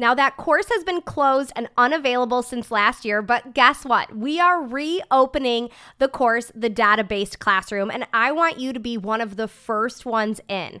Now, 0.00 0.14
that 0.14 0.38
course 0.38 0.70
has 0.70 0.82
been 0.82 1.02
closed 1.02 1.52
and 1.54 1.68
unavailable 1.76 2.42
since 2.42 2.70
last 2.70 3.04
year, 3.04 3.20
but 3.20 3.52
guess 3.52 3.84
what? 3.84 4.16
We 4.16 4.40
are 4.40 4.62
reopening 4.62 5.68
the 5.98 6.08
course, 6.08 6.50
the 6.54 6.70
data 6.70 7.04
based 7.04 7.38
classroom, 7.38 7.90
and 7.90 8.06
I 8.14 8.32
want 8.32 8.58
you 8.58 8.72
to 8.72 8.80
be 8.80 8.96
one 8.96 9.20
of 9.20 9.36
the 9.36 9.46
first 9.46 10.06
ones 10.06 10.40
in. 10.48 10.80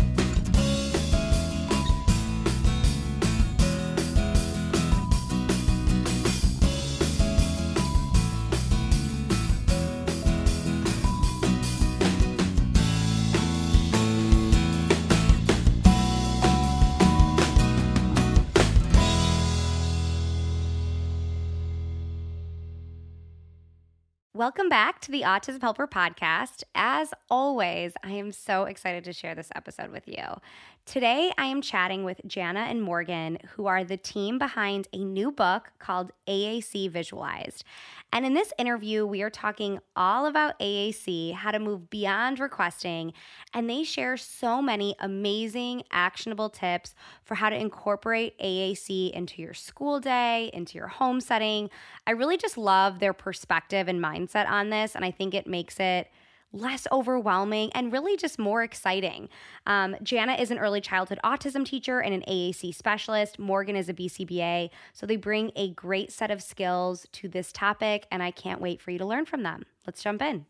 Welcome 24.41 24.69
back 24.69 25.01
to 25.01 25.11
the 25.11 25.21
Autism 25.21 25.61
Helper 25.61 25.85
podcast. 25.85 26.63
As 26.73 27.13
always, 27.29 27.93
I 28.03 28.13
am 28.13 28.31
so 28.31 28.63
excited 28.63 29.03
to 29.03 29.13
share 29.13 29.35
this 29.35 29.51
episode 29.53 29.91
with 29.91 30.07
you. 30.07 30.23
Today, 30.87 31.31
I 31.37 31.45
am 31.45 31.61
chatting 31.61 32.03
with 32.03 32.19
Janna 32.27 32.67
and 32.67 32.81
Morgan, 32.81 33.37
who 33.53 33.67
are 33.67 33.83
the 33.83 33.97
team 33.97 34.39
behind 34.39 34.87
a 34.93 35.03
new 35.03 35.31
book 35.31 35.71
called 35.77 36.11
AAC 36.27 36.89
Visualized. 36.89 37.63
And 38.13 38.25
in 38.25 38.33
this 38.33 38.51
interview, 38.57 39.05
we 39.05 39.21
are 39.21 39.29
talking 39.29 39.79
all 39.95 40.25
about 40.25 40.59
AAC, 40.59 41.33
how 41.33 41.51
to 41.51 41.59
move 41.59 41.89
beyond 41.89 42.39
requesting, 42.39 43.13
and 43.53 43.69
they 43.69 43.83
share 43.83 44.17
so 44.17 44.61
many 44.61 44.95
amazing, 44.99 45.83
actionable 45.91 46.49
tips 46.49 46.93
for 47.23 47.35
how 47.35 47.49
to 47.49 47.55
incorporate 47.55 48.37
AAC 48.39 49.11
into 49.11 49.41
your 49.41 49.53
school 49.53 49.99
day, 50.01 50.49
into 50.53 50.77
your 50.77 50.87
home 50.87 51.21
setting. 51.21 51.69
I 52.05 52.11
really 52.11 52.37
just 52.37 52.57
love 52.57 52.99
their 52.99 53.13
perspective 53.13 53.87
and 53.87 54.03
mindset 54.03 54.49
on 54.49 54.69
this, 54.69 54.95
and 54.95 55.05
I 55.05 55.11
think 55.11 55.33
it 55.33 55.47
makes 55.47 55.79
it 55.79 56.09
less 56.53 56.87
overwhelming, 56.91 57.71
and 57.73 57.91
really 57.91 58.17
just 58.17 58.39
more 58.39 58.63
exciting. 58.63 59.29
Um, 59.65 59.95
Janna 60.03 60.39
is 60.39 60.51
an 60.51 60.59
early 60.59 60.81
childhood 60.81 61.19
autism 61.23 61.65
teacher 61.65 61.99
and 61.99 62.13
an 62.13 62.23
AAC 62.27 62.73
specialist. 62.75 63.39
Morgan 63.39 63.75
is 63.75 63.89
a 63.89 63.93
BCBA. 63.93 64.69
So 64.93 65.05
they 65.05 65.15
bring 65.15 65.51
a 65.55 65.71
great 65.71 66.11
set 66.11 66.31
of 66.31 66.41
skills 66.41 67.07
to 67.13 67.27
this 67.27 67.51
topic, 67.51 68.07
and 68.11 68.21
I 68.21 68.31
can't 68.31 68.61
wait 68.61 68.81
for 68.81 68.91
you 68.91 68.97
to 68.97 69.05
learn 69.05 69.25
from 69.25 69.43
them. 69.43 69.63
Let's 69.85 70.03
jump 70.03 70.21
in. 70.21 70.45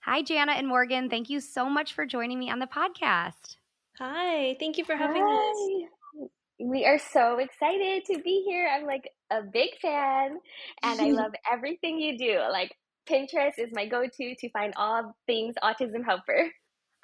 Hi, 0.00 0.22
Janna 0.22 0.56
and 0.56 0.68
Morgan. 0.68 1.10
Thank 1.10 1.28
you 1.28 1.40
so 1.40 1.68
much 1.68 1.92
for 1.92 2.06
joining 2.06 2.38
me 2.38 2.48
on 2.48 2.60
the 2.60 2.66
podcast. 2.66 3.56
Hi, 3.98 4.56
thank 4.60 4.78
you 4.78 4.84
for 4.84 4.94
having 4.94 5.22
Hi. 5.26 5.82
us. 6.22 6.28
We 6.60 6.84
are 6.84 6.98
so 6.98 7.38
excited 7.38 8.04
to 8.06 8.22
be 8.22 8.44
here. 8.46 8.68
I'm 8.72 8.86
like 8.86 9.10
a 9.30 9.42
big 9.42 9.70
fan 9.80 10.38
and 10.82 11.00
I 11.00 11.10
love 11.10 11.32
everything 11.50 11.98
you 11.98 12.16
do. 12.16 12.38
Like 12.50 12.72
Pinterest 13.08 13.58
is 13.58 13.70
my 13.72 13.86
go 13.86 14.06
to 14.06 14.34
to 14.34 14.50
find 14.50 14.72
all 14.76 15.16
things 15.26 15.54
autism 15.62 16.04
helper. 16.04 16.50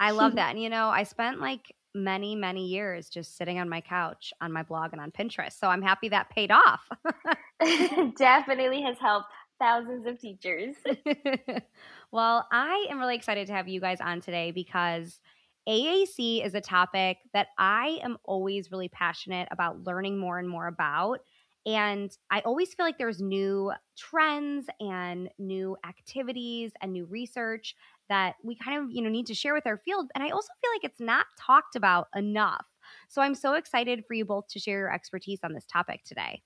I 0.01 0.11
love 0.11 0.35
that. 0.37 0.51
And 0.51 0.63
you 0.63 0.69
know, 0.69 0.89
I 0.89 1.05
spent 1.05 1.41
like 1.41 1.75
many, 1.95 2.35
many 2.35 2.67
years 2.67 3.09
just 3.09 3.37
sitting 3.37 3.59
on 3.59 3.69
my 3.69 3.81
couch 3.81 4.33
on 4.41 4.53
my 4.53 4.63
blog 4.63 4.93
and 4.93 5.01
on 5.01 5.11
Pinterest. 5.11 5.59
So 5.59 5.69
I'm 5.69 5.83
happy 5.83 6.09
that 6.09 6.31
paid 6.31 6.51
off. 6.51 6.89
Definitely 8.17 8.83
has 8.83 8.99
helped 8.99 9.29
thousands 9.61 10.07
of 10.07 10.19
teachers. 10.19 10.75
well, 12.11 12.47
I 12.51 12.87
am 12.91 12.99
really 12.99 13.15
excited 13.15 13.47
to 13.47 13.53
have 13.53 13.69
you 13.69 13.81
guys 13.81 14.01
on 14.01 14.21
today 14.21 14.51
because 14.51 15.21
AAC 15.69 16.45
is 16.45 16.55
a 16.55 16.61
topic 16.61 17.19
that 17.33 17.49
I 17.57 18.01
am 18.03 18.17
always 18.25 18.73
really 18.73 18.89
passionate 18.89 19.49
about 19.53 19.85
learning 19.85 20.19
more 20.19 20.39
and 20.39 20.49
more 20.49 20.67
about. 20.67 21.21
And 21.65 22.17
I 22.31 22.41
always 22.41 22.75
feel 22.75 22.85
like 22.85 22.99
there's 22.99 23.21
new 23.21 23.73
trends 23.97 24.67
and 24.81 25.31
new 25.39 25.77
activities 25.87 26.73
and 26.81 26.93
new 26.93 27.07
research 27.07 27.75
that 28.09 28.35
we 28.43 28.57
kind 28.57 28.83
of, 28.83 28.91
you 28.91 29.01
know, 29.01 29.09
need 29.09 29.27
to 29.27 29.35
share 29.35 29.55
with 29.55 29.67
our 29.67 29.79
field. 29.79 30.11
And 30.15 30.25
I 30.25 30.31
also 30.31 30.49
feel 30.61 30.71
like 30.75 30.85
it's 30.85 31.01
not 31.01 31.27
talked 31.39 31.77
about 31.77 32.09
enough. 32.17 32.67
So 33.09 33.23
I'm 33.23 33.35
so 33.35 33.55
excited 33.55 34.05
for 34.07 34.15
you 34.15 34.25
both 34.25 34.49
to 34.49 34.59
share 34.59 34.81
your 34.81 34.93
expertise 34.93 35.41
on 35.45 35.53
this 35.53 35.67
topic 35.67 36.03
today. 36.05 36.43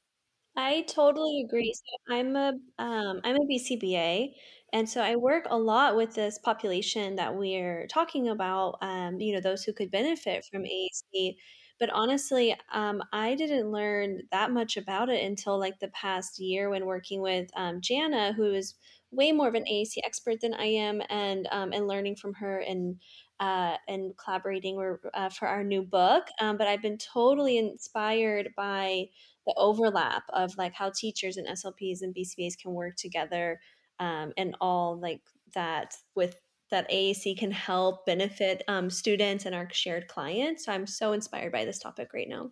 I 0.57 0.83
totally 0.89 1.43
agree. 1.47 1.73
So 1.75 2.15
I'm 2.15 2.35
a 2.37 2.55
um, 2.79 3.21
I'm 3.25 3.37
a 3.37 3.47
BCBA, 3.47 4.35
and 4.73 4.89
so 4.89 5.03
I 5.03 5.17
work 5.17 5.47
a 5.51 5.59
lot 5.59 5.97
with 5.97 6.15
this 6.15 6.39
population 6.39 7.17
that 7.17 7.35
we're 7.37 7.87
talking 7.89 8.29
about. 8.29 8.79
Um, 8.81 9.21
you 9.21 9.35
know, 9.35 9.41
those 9.41 9.65
who 9.65 9.73
could 9.75 9.91
benefit 9.91 10.47
from 10.51 10.65
AAC 10.65 11.37
but 11.79 11.91
honestly, 11.91 12.57
um, 12.73 13.03
I 13.13 13.35
didn't 13.35 13.71
learn 13.71 14.23
that 14.33 14.51
much 14.51 14.77
about 14.77 15.09
it 15.09 15.25
until 15.25 15.59
like 15.59 15.79
the 15.79 15.89
past 15.89 16.39
year 16.39 16.71
when 16.71 16.87
working 16.87 17.21
with 17.21 17.51
um, 17.57 17.81
Janna, 17.81 18.35
who 18.35 18.53
is 18.55 18.75
way 19.11 19.33
more 19.33 19.49
of 19.49 19.55
an 19.55 19.65
AAC 19.65 19.99
expert 20.05 20.41
than 20.41 20.55
I 20.55 20.67
am, 20.67 21.03
and 21.11 21.49
um, 21.51 21.73
and 21.73 21.87
learning 21.87 22.17
from 22.17 22.35
her 22.35 22.59
and 22.61 22.97
uh, 23.41 23.77
and 23.89 24.17
collaborating 24.17 24.99
uh, 25.15 25.29
for 25.29 25.49
our 25.49 25.63
new 25.63 25.83
book. 25.83 26.25
Um, 26.41 26.57
but 26.57 26.67
I've 26.67 26.83
been 26.83 26.99
totally 26.99 27.59
inspired 27.59 28.51
by 28.57 29.07
the 29.47 29.55
overlap 29.57 30.25
of 30.31 30.57
like 30.57 30.75
how 30.75 30.91
teachers 30.91 31.37
and 31.37 31.47
SLPs 31.47 32.03
and 32.03 32.15
BCBAs 32.15 32.59
can 32.59 32.73
work 32.73 32.97
together 32.97 33.61
um, 34.01 34.33
and 34.37 34.57
all 34.61 34.99
like 34.99 35.23
that 35.55 35.95
with 36.15 36.37
that 36.71 36.91
AAC 36.91 37.39
can 37.39 37.51
help 37.51 38.07
benefit 38.07 38.63
um, 38.69 38.91
students 38.91 39.47
and 39.47 39.55
our 39.55 39.69
shared 39.73 40.09
clients. 40.09 40.65
So 40.65 40.73
I'm 40.73 40.87
so 40.87 41.13
inspired 41.13 41.53
by 41.53 41.65
this 41.65 41.79
topic 41.79 42.11
right 42.13 42.29
now. 42.29 42.51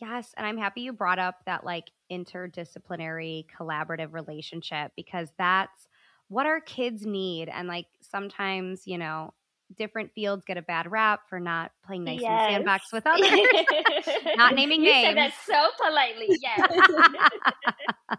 Yes, 0.00 0.34
and 0.36 0.46
I'm 0.46 0.58
happy 0.58 0.82
you 0.82 0.92
brought 0.92 1.18
up 1.18 1.36
that 1.46 1.64
like 1.64 1.90
interdisciplinary 2.12 3.46
collaborative 3.58 4.12
relationship 4.12 4.92
because 4.96 5.32
that's 5.38 5.88
what 6.28 6.46
our 6.46 6.60
kids 6.60 7.06
need 7.06 7.48
and 7.48 7.66
like 7.68 7.86
sometimes, 8.02 8.86
you 8.86 8.98
know, 8.98 9.32
different 9.76 10.12
fields 10.14 10.44
get 10.44 10.56
a 10.56 10.62
bad 10.62 10.90
rap 10.90 11.20
for 11.28 11.40
not 11.40 11.72
playing 11.84 12.04
nice 12.04 12.20
yes. 12.20 12.48
in 12.48 12.54
sandbox 12.54 12.92
with 12.92 13.06
others. 13.06 13.28
not 14.36 14.54
naming 14.54 14.82
you 14.84 14.90
names. 14.90 15.08
said 15.08 15.16
that 15.16 15.32
so 15.44 15.68
politely. 15.84 16.28
Yes. 16.40 18.18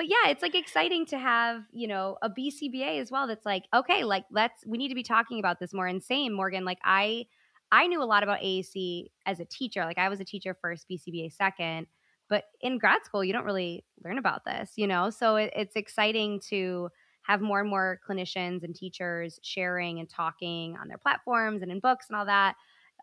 but 0.00 0.08
yeah, 0.08 0.30
it's 0.30 0.40
like 0.40 0.54
exciting 0.54 1.04
to 1.04 1.18
have, 1.18 1.62
you 1.72 1.86
know, 1.86 2.16
a 2.22 2.30
BCBA 2.30 3.02
as 3.02 3.10
well 3.10 3.26
that's 3.26 3.44
like, 3.44 3.64
okay, 3.74 4.02
like 4.02 4.24
let's 4.30 4.64
we 4.64 4.78
need 4.78 4.88
to 4.88 4.94
be 4.94 5.02
talking 5.02 5.38
about 5.38 5.60
this 5.60 5.74
more. 5.74 5.86
And 5.86 6.02
same, 6.02 6.32
Morgan, 6.32 6.64
like 6.64 6.78
I 6.82 7.26
I 7.70 7.86
knew 7.86 8.02
a 8.02 8.04
lot 8.04 8.22
about 8.22 8.40
AAC 8.40 9.08
as 9.26 9.40
a 9.40 9.44
teacher. 9.44 9.84
Like 9.84 9.98
I 9.98 10.08
was 10.08 10.18
a 10.18 10.24
teacher 10.24 10.56
first, 10.58 10.86
BCBA 10.90 11.34
second. 11.34 11.86
But 12.30 12.44
in 12.62 12.78
grad 12.78 13.04
school, 13.04 13.22
you 13.22 13.34
don't 13.34 13.44
really 13.44 13.84
learn 14.02 14.16
about 14.16 14.46
this, 14.46 14.72
you 14.76 14.86
know? 14.86 15.10
So 15.10 15.36
it, 15.36 15.52
it's 15.54 15.76
exciting 15.76 16.40
to 16.48 16.88
have 17.20 17.42
more 17.42 17.60
and 17.60 17.68
more 17.68 18.00
clinicians 18.08 18.62
and 18.62 18.74
teachers 18.74 19.38
sharing 19.42 19.98
and 19.98 20.08
talking 20.08 20.78
on 20.80 20.88
their 20.88 20.96
platforms 20.96 21.60
and 21.60 21.70
in 21.70 21.78
books 21.78 22.06
and 22.08 22.16
all 22.16 22.24
that, 22.24 22.54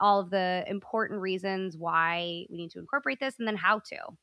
all 0.01 0.19
of 0.19 0.31
the 0.31 0.63
important 0.67 1.21
reasons 1.21 1.77
why 1.77 2.47
we 2.49 2.57
need 2.57 2.71
to 2.71 2.79
incorporate 2.79 3.19
this 3.19 3.35
and 3.37 3.47
then 3.47 3.55
how 3.55 3.81
to. 3.85 4.17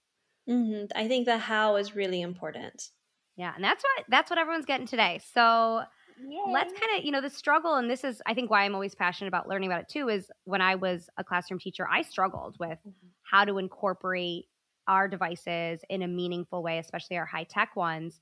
Mm-hmm. 0.48 0.86
I 0.94 1.08
think 1.08 1.26
the 1.26 1.38
how 1.38 1.76
is 1.76 1.96
really 1.96 2.20
important. 2.20 2.90
Yeah, 3.36 3.52
and 3.54 3.64
that's 3.64 3.82
what 3.82 4.04
that's 4.08 4.30
what 4.30 4.38
everyone's 4.38 4.66
getting 4.66 4.86
today. 4.86 5.20
So 5.34 5.82
Yay. 6.20 6.52
let's 6.52 6.72
kind 6.72 6.98
of 6.98 7.04
you 7.04 7.10
know 7.10 7.20
the 7.20 7.30
struggle, 7.30 7.76
and 7.76 7.90
this 7.90 8.04
is 8.04 8.22
I 8.26 8.34
think 8.34 8.50
why 8.50 8.64
I'm 8.64 8.74
always 8.74 8.94
passionate 8.94 9.28
about 9.28 9.48
learning 9.48 9.70
about 9.70 9.82
it 9.82 9.88
too. 9.88 10.08
Is 10.08 10.30
when 10.44 10.60
I 10.60 10.74
was 10.74 11.08
a 11.16 11.24
classroom 11.24 11.58
teacher, 11.58 11.88
I 11.90 12.02
struggled 12.02 12.56
with 12.60 12.78
mm-hmm. 12.78 13.08
how 13.22 13.44
to 13.44 13.58
incorporate 13.58 14.46
our 14.86 15.08
devices 15.08 15.80
in 15.88 16.02
a 16.02 16.08
meaningful 16.08 16.62
way, 16.62 16.78
especially 16.78 17.16
our 17.16 17.26
high 17.26 17.44
tech 17.44 17.74
ones. 17.74 18.20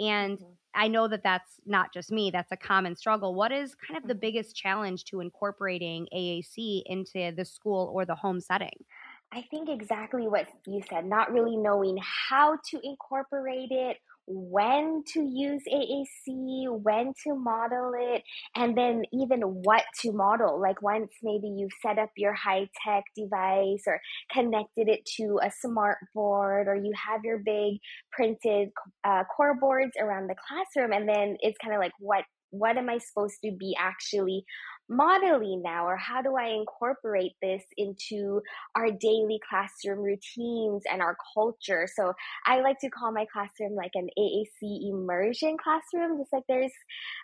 And 0.00 0.38
mm-hmm. 0.38 0.52
I 0.74 0.88
know 0.88 1.08
that 1.08 1.22
that's 1.22 1.60
not 1.66 1.92
just 1.92 2.10
me, 2.10 2.30
that's 2.30 2.52
a 2.52 2.56
common 2.56 2.96
struggle. 2.96 3.34
What 3.34 3.52
is 3.52 3.74
kind 3.74 3.96
of 3.96 4.08
the 4.08 4.14
mm-hmm. 4.14 4.20
biggest 4.20 4.56
challenge 4.56 5.04
to 5.06 5.20
incorporating 5.20 6.08
AAC 6.14 6.82
into 6.86 7.32
the 7.36 7.44
school 7.44 7.92
or 7.94 8.04
the 8.04 8.14
home 8.14 8.40
setting? 8.40 8.84
I 9.34 9.42
think 9.50 9.68
exactly 9.68 10.28
what 10.28 10.46
you 10.64 10.80
said, 10.88 11.06
not 11.06 11.32
really 11.32 11.56
knowing 11.56 11.98
how 12.28 12.56
to 12.70 12.80
incorporate 12.82 13.70
it 13.70 13.96
when 14.26 15.02
to 15.12 15.20
use 15.20 15.62
AAC, 15.70 16.68
when 16.82 17.12
to 17.24 17.34
model 17.34 17.92
it, 17.98 18.22
and 18.54 18.78
then 18.78 19.02
even 19.12 19.40
what 19.40 19.82
to 20.00 20.12
model. 20.12 20.60
Like 20.60 20.80
once 20.82 21.10
maybe 21.22 21.48
you've 21.48 21.72
set 21.82 21.98
up 21.98 22.10
your 22.16 22.32
high 22.32 22.68
tech 22.86 23.04
device 23.16 23.82
or 23.86 24.00
connected 24.32 24.88
it 24.88 25.00
to 25.16 25.40
a 25.42 25.50
smart 25.50 25.98
board, 26.14 26.68
or 26.68 26.76
you 26.76 26.92
have 27.08 27.24
your 27.24 27.38
big 27.38 27.78
printed 28.12 28.68
uh, 29.02 29.24
core 29.36 29.56
boards 29.58 29.92
around 30.00 30.28
the 30.28 30.36
classroom, 30.46 30.92
and 30.92 31.08
then 31.08 31.36
it's 31.40 31.58
kind 31.58 31.74
of 31.74 31.80
like 31.80 31.92
what 31.98 32.24
what 32.50 32.76
am 32.76 32.88
I 32.88 32.98
supposed 32.98 33.38
to 33.44 33.50
be 33.50 33.74
actually 33.78 34.44
modeling 34.88 35.62
now 35.62 35.86
or 35.86 35.96
how 35.96 36.22
do 36.22 36.36
I 36.36 36.48
incorporate 36.48 37.32
this 37.40 37.62
into 37.76 38.42
our 38.74 38.90
daily 38.90 39.40
classroom 39.48 40.00
routines 40.00 40.82
and 40.90 41.00
our 41.00 41.16
culture? 41.34 41.88
So 41.92 42.12
I 42.46 42.60
like 42.60 42.78
to 42.80 42.90
call 42.90 43.12
my 43.12 43.26
classroom 43.32 43.74
like 43.74 43.92
an 43.94 44.08
AAC 44.18 44.90
immersion 44.90 45.56
classroom, 45.62 46.18
just 46.18 46.32
like 46.32 46.44
there's 46.48 46.72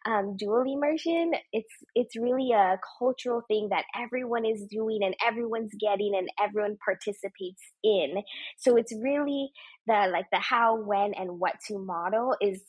um, 0.06 0.36
dual 0.36 0.64
immersion. 0.66 1.32
It's 1.52 1.74
it's 1.94 2.16
really 2.16 2.52
a 2.52 2.78
cultural 2.98 3.42
thing 3.48 3.68
that 3.70 3.84
everyone 3.98 4.44
is 4.44 4.64
doing 4.70 5.00
and 5.02 5.14
everyone's 5.26 5.72
getting 5.80 6.14
and 6.16 6.28
everyone 6.42 6.76
participates 6.84 7.62
in. 7.84 8.22
So 8.58 8.76
it's 8.76 8.94
really 8.94 9.50
the 9.86 10.08
like 10.12 10.26
the 10.32 10.38
how, 10.38 10.80
when, 10.80 11.14
and 11.14 11.38
what 11.38 11.54
to 11.68 11.78
model 11.78 12.36
is 12.40 12.62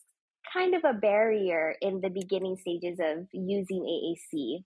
kind 0.52 0.76
of 0.76 0.84
a 0.84 0.94
barrier 0.94 1.76
in 1.82 2.02
the 2.02 2.10
beginning 2.10 2.58
stages 2.58 3.00
of 3.00 3.28
using 3.32 3.84
AAC. 3.84 4.64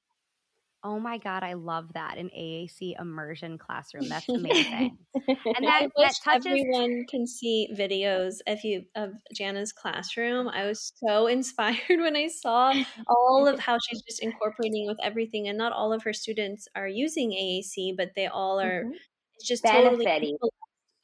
Oh 0.87 0.99
my 0.99 1.17
God, 1.17 1.41
I 1.41 1.53
love 1.53 1.93
that. 1.95 2.19
An 2.19 2.29
AAC 2.29 2.93
immersion 3.01 3.57
classroom. 3.65 4.07
That's 4.07 4.29
amazing. 4.29 4.95
and 5.15 5.65
that, 5.65 5.89
that 5.97 6.13
touches 6.23 6.45
everyone 6.45 7.05
can 7.09 7.25
see 7.25 7.67
videos 7.75 8.35
if 8.45 8.63
you 8.63 8.83
of 8.95 9.09
Janna's 9.33 9.73
classroom. 9.73 10.47
I 10.47 10.65
was 10.67 10.93
so 11.03 11.25
inspired 11.35 11.79
when 11.89 12.15
I 12.15 12.27
saw 12.27 12.71
all 13.07 13.47
of 13.47 13.59
how 13.59 13.79
she's 13.79 14.03
just 14.03 14.21
incorporating 14.21 14.85
with 14.85 14.97
everything. 15.01 15.47
And 15.47 15.57
not 15.57 15.73
all 15.73 15.91
of 15.91 16.03
her 16.03 16.13
students 16.13 16.67
are 16.75 16.87
using 16.87 17.31
AAC, 17.31 17.97
but 17.97 18.11
they 18.15 18.27
all 18.27 18.59
are 18.59 18.83
mm-hmm. 18.83 18.91
it's 19.37 19.47
just 19.47 19.63
benefiting. 19.63 20.37
Totally 20.37 20.51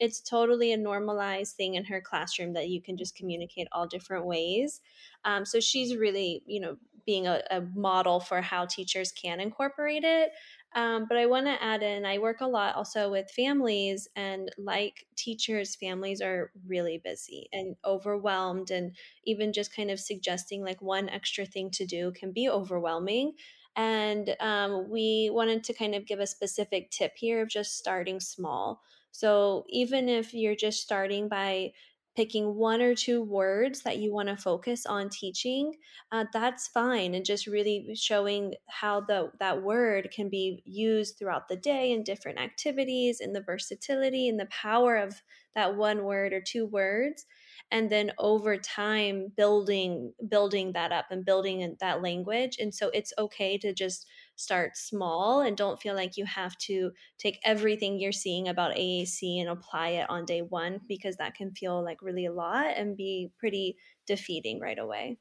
it's 0.02 0.20
totally 0.20 0.72
a 0.72 0.76
normalized 0.76 1.54
thing 1.54 1.76
in 1.76 1.84
her 1.84 2.00
classroom 2.00 2.54
that 2.54 2.68
you 2.68 2.82
can 2.82 2.96
just 2.96 3.14
communicate 3.14 3.68
all 3.70 3.86
different 3.86 4.26
ways. 4.26 4.80
Um, 5.24 5.44
so 5.44 5.60
she's 5.60 5.96
really, 5.96 6.42
you 6.44 6.58
know, 6.60 6.76
being 7.06 7.28
a, 7.28 7.40
a, 7.52 7.60
model 7.76 8.18
for 8.18 8.40
how 8.40 8.66
teachers 8.66 9.12
can 9.12 9.38
incorporate 9.38 10.02
it. 10.02 10.30
Um, 10.74 11.06
but 11.08 11.18
I 11.18 11.26
want 11.26 11.46
to 11.46 11.62
add 11.62 11.84
in, 11.84 12.04
I 12.04 12.18
work 12.18 12.40
a 12.40 12.48
lot 12.48 12.74
also 12.74 13.12
with 13.12 13.30
families, 13.30 14.08
and 14.16 14.50
like 14.58 15.06
teachers, 15.16 15.76
families 15.76 16.20
are 16.20 16.50
really 16.66 17.00
busy 17.04 17.48
and 17.52 17.76
overwhelmed, 17.84 18.72
and 18.72 18.96
even 19.24 19.52
just 19.52 19.74
kind 19.74 19.90
of 19.90 20.00
suggesting 20.00 20.64
like 20.64 20.82
one 20.82 21.08
extra 21.10 21.46
thing 21.46 21.70
to 21.72 21.86
do 21.86 22.10
can 22.10 22.32
be 22.32 22.48
overwhelming. 22.48 23.34
And 23.76 24.34
um, 24.40 24.90
we 24.90 25.30
wanted 25.32 25.62
to 25.64 25.74
kind 25.74 25.94
of 25.94 26.06
give 26.06 26.18
a 26.18 26.26
specific 26.26 26.90
tip 26.90 27.12
here 27.14 27.42
of 27.42 27.48
just 27.48 27.78
starting 27.78 28.18
small. 28.18 28.82
So 29.12 29.64
even 29.68 30.08
if 30.08 30.34
you're 30.34 30.56
just 30.56 30.80
starting 30.82 31.28
by 31.28 31.72
picking 32.14 32.56
one 32.56 32.82
or 32.82 32.94
two 32.94 33.22
words 33.22 33.82
that 33.82 33.96
you 33.98 34.12
want 34.12 34.28
to 34.28 34.36
focus 34.36 34.84
on 34.84 35.08
teaching, 35.08 35.74
uh, 36.10 36.26
that's 36.32 36.68
fine. 36.68 37.14
And 37.14 37.24
just 37.24 37.46
really 37.46 37.94
showing 37.94 38.54
how 38.68 39.00
the 39.00 39.30
that 39.40 39.62
word 39.62 40.10
can 40.14 40.28
be 40.28 40.62
used 40.66 41.18
throughout 41.18 41.48
the 41.48 41.56
day 41.56 41.90
in 41.92 42.02
different 42.04 42.38
activities, 42.38 43.20
and 43.20 43.34
the 43.34 43.40
versatility 43.42 44.28
and 44.28 44.38
the 44.38 44.46
power 44.46 44.96
of 44.96 45.22
that 45.54 45.76
one 45.76 46.04
word 46.04 46.32
or 46.32 46.42
two 46.42 46.66
words 46.66 47.24
and 47.70 47.90
then 47.90 48.12
over 48.18 48.56
time 48.56 49.32
building 49.36 50.12
building 50.28 50.72
that 50.72 50.92
up 50.92 51.06
and 51.10 51.24
building 51.24 51.76
that 51.80 52.02
language 52.02 52.56
and 52.58 52.74
so 52.74 52.90
it's 52.92 53.12
okay 53.18 53.56
to 53.58 53.72
just 53.72 54.06
start 54.36 54.76
small 54.76 55.40
and 55.40 55.56
don't 55.56 55.80
feel 55.80 55.94
like 55.94 56.16
you 56.16 56.24
have 56.24 56.56
to 56.58 56.90
take 57.18 57.38
everything 57.44 57.98
you're 57.98 58.12
seeing 58.12 58.48
about 58.48 58.76
AAC 58.76 59.40
and 59.40 59.48
apply 59.48 59.88
it 59.88 60.10
on 60.10 60.24
day 60.24 60.42
1 60.42 60.80
because 60.88 61.16
that 61.16 61.34
can 61.34 61.52
feel 61.52 61.82
like 61.82 62.02
really 62.02 62.26
a 62.26 62.32
lot 62.32 62.66
and 62.76 62.96
be 62.96 63.30
pretty 63.38 63.76
defeating 64.06 64.60
right 64.60 64.78
away. 64.78 65.18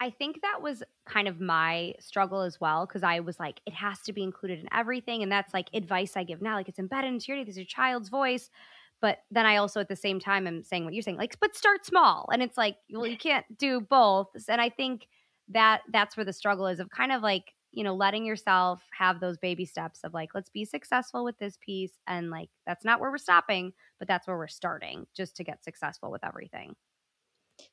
I 0.00 0.10
think 0.10 0.42
that 0.42 0.60
was 0.60 0.82
kind 1.06 1.28
of 1.28 1.40
my 1.40 1.94
struggle 2.00 2.42
as 2.42 2.60
well 2.60 2.84
because 2.84 3.02
I 3.04 3.20
was 3.20 3.38
like, 3.38 3.60
it 3.64 3.74
has 3.74 4.00
to 4.02 4.12
be 4.12 4.22
included 4.22 4.60
in 4.60 4.68
everything. 4.72 5.22
And 5.22 5.30
that's 5.30 5.54
like 5.54 5.68
advice 5.72 6.16
I 6.16 6.24
give 6.24 6.42
now. 6.42 6.56
Like 6.56 6.68
it's 6.68 6.80
embedded 6.80 7.12
into 7.12 7.26
your, 7.28 7.44
this 7.44 7.52
is 7.52 7.58
your 7.58 7.66
child's 7.66 8.08
voice. 8.08 8.50
But 9.04 9.18
then 9.30 9.44
I 9.44 9.58
also 9.58 9.80
at 9.80 9.90
the 9.90 9.96
same 9.96 10.18
time 10.18 10.46
am 10.46 10.62
saying 10.62 10.86
what 10.86 10.94
you're 10.94 11.02
saying, 11.02 11.18
like, 11.18 11.38
but 11.38 11.54
start 11.54 11.84
small. 11.84 12.26
And 12.32 12.42
it's 12.42 12.56
like, 12.56 12.78
well, 12.90 13.06
you 13.06 13.18
can't 13.18 13.44
do 13.58 13.82
both. 13.82 14.28
And 14.48 14.62
I 14.62 14.70
think 14.70 15.08
that 15.48 15.82
that's 15.92 16.16
where 16.16 16.24
the 16.24 16.32
struggle 16.32 16.66
is 16.66 16.80
of 16.80 16.88
kind 16.88 17.12
of 17.12 17.20
like, 17.20 17.52
you 17.70 17.84
know, 17.84 17.94
letting 17.94 18.24
yourself 18.24 18.80
have 18.98 19.20
those 19.20 19.36
baby 19.36 19.66
steps 19.66 20.00
of 20.04 20.14
like, 20.14 20.30
let's 20.34 20.48
be 20.48 20.64
successful 20.64 21.22
with 21.22 21.36
this 21.38 21.58
piece. 21.60 21.98
And 22.06 22.30
like, 22.30 22.48
that's 22.66 22.82
not 22.82 22.98
where 22.98 23.10
we're 23.10 23.18
stopping, 23.18 23.74
but 23.98 24.08
that's 24.08 24.26
where 24.26 24.38
we're 24.38 24.48
starting 24.48 25.06
just 25.14 25.36
to 25.36 25.44
get 25.44 25.62
successful 25.62 26.10
with 26.10 26.24
everything. 26.24 26.74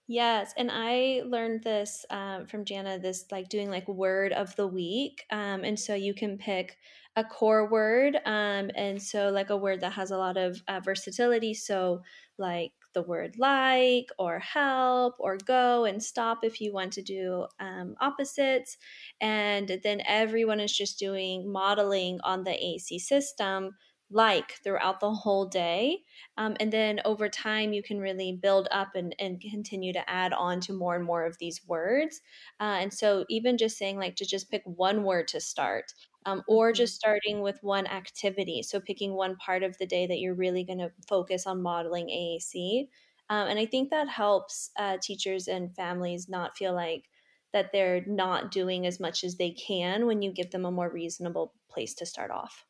Yes, 0.07 0.53
and 0.57 0.69
I 0.71 1.21
learned 1.25 1.63
this 1.63 2.05
um, 2.09 2.45
from 2.45 2.65
Janna. 2.65 3.01
This 3.01 3.25
like 3.31 3.49
doing 3.49 3.69
like 3.69 3.87
word 3.87 4.33
of 4.33 4.55
the 4.55 4.67
week, 4.67 5.23
um, 5.31 5.63
and 5.63 5.79
so 5.79 5.95
you 5.95 6.13
can 6.13 6.37
pick 6.37 6.77
a 7.15 7.23
core 7.23 7.69
word, 7.69 8.15
um, 8.25 8.71
and 8.75 9.01
so 9.01 9.29
like 9.29 9.49
a 9.49 9.57
word 9.57 9.81
that 9.81 9.93
has 9.93 10.11
a 10.11 10.17
lot 10.17 10.37
of 10.37 10.61
uh, 10.67 10.79
versatility. 10.81 11.53
So 11.53 12.01
like 12.37 12.73
the 12.93 13.01
word 13.03 13.35
like 13.37 14.07
or 14.19 14.39
help 14.39 15.15
or 15.19 15.37
go 15.37 15.85
and 15.85 16.03
stop 16.03 16.39
if 16.43 16.59
you 16.59 16.73
want 16.73 16.91
to 16.93 17.01
do 17.01 17.47
um, 17.59 17.95
opposites, 18.01 18.77
and 19.21 19.79
then 19.83 20.01
everyone 20.05 20.59
is 20.59 20.75
just 20.75 20.99
doing 20.99 21.51
modeling 21.51 22.19
on 22.23 22.43
the 22.43 22.51
AAC 22.51 22.99
system 22.99 23.71
like 24.11 24.59
throughout 24.63 24.99
the 24.99 25.11
whole 25.11 25.45
day. 25.45 25.99
Um, 26.37 26.55
and 26.59 26.71
then 26.71 26.99
over 27.05 27.29
time, 27.29 27.73
you 27.73 27.81
can 27.81 27.99
really 27.99 28.33
build 28.33 28.67
up 28.71 28.95
and, 28.95 29.15
and 29.19 29.41
continue 29.41 29.93
to 29.93 30.09
add 30.09 30.33
on 30.33 30.59
to 30.61 30.73
more 30.73 30.95
and 30.95 31.05
more 31.05 31.25
of 31.25 31.37
these 31.39 31.61
words. 31.65 32.21
Uh, 32.59 32.77
and 32.81 32.93
so, 32.93 33.25
even 33.29 33.57
just 33.57 33.77
saying, 33.77 33.97
like, 33.97 34.15
to 34.17 34.25
just 34.25 34.51
pick 34.51 34.63
one 34.65 35.03
word 35.03 35.27
to 35.29 35.39
start. 35.41 35.93
Um, 36.25 36.43
or 36.47 36.69
mm-hmm. 36.69 36.75
just 36.75 36.95
starting 36.95 37.41
with 37.41 37.57
one 37.63 37.87
activity. 37.87 38.61
So, 38.61 38.79
picking 38.79 39.13
one 39.13 39.37
part 39.37 39.63
of 39.63 39.77
the 39.77 39.87
day 39.87 40.05
that 40.05 40.19
you're 40.19 40.35
really 40.35 40.63
going 40.63 40.79
to 40.79 40.91
focus 41.07 41.47
on 41.47 41.63
modeling 41.63 42.07
AAC. 42.07 42.87
Um, 43.29 43.47
and 43.47 43.57
I 43.57 43.65
think 43.65 43.89
that 43.89 44.09
helps 44.09 44.71
uh, 44.77 44.97
teachers 45.01 45.47
and 45.47 45.73
families 45.73 46.27
not 46.27 46.57
feel 46.57 46.73
like 46.73 47.05
that 47.53 47.71
they're 47.71 48.03
not 48.05 48.51
doing 48.51 48.85
as 48.85 48.99
much 48.99 49.23
as 49.23 49.35
they 49.35 49.51
can 49.51 50.05
when 50.05 50.21
you 50.21 50.31
give 50.31 50.51
them 50.51 50.65
a 50.65 50.71
more 50.71 50.89
reasonable 50.89 51.53
place 51.69 51.93
to 51.95 52.05
start 52.05 52.31
off. 52.31 52.65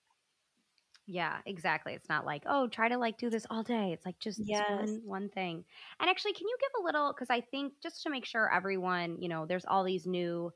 Yeah, 1.12 1.40
exactly. 1.46 1.92
It's 1.94 2.08
not 2.08 2.26
like, 2.26 2.44
oh, 2.46 2.68
try 2.68 2.88
to 2.88 2.98
like 2.98 3.18
do 3.18 3.30
this 3.30 3.46
all 3.50 3.64
day. 3.64 3.92
It's 3.92 4.06
like 4.06 4.18
just 4.20 4.40
yes. 4.46 4.64
one 4.70 5.02
one 5.04 5.30
thing. 5.30 5.66
And 6.00 6.10
actually, 6.10 6.32
can 6.32 6.48
you 6.48 6.56
give 6.62 6.82
a 6.82 6.86
little 6.86 7.14
cuz 7.14 7.30
I 7.30 7.42
think 7.42 7.74
just 7.84 8.02
to 8.04 8.10
make 8.10 8.24
sure 8.24 8.50
everyone, 8.50 9.22
you 9.22 9.28
know, 9.28 9.46
there's 9.46 9.66
all 9.66 9.84
these 9.84 10.08
new 10.08 10.54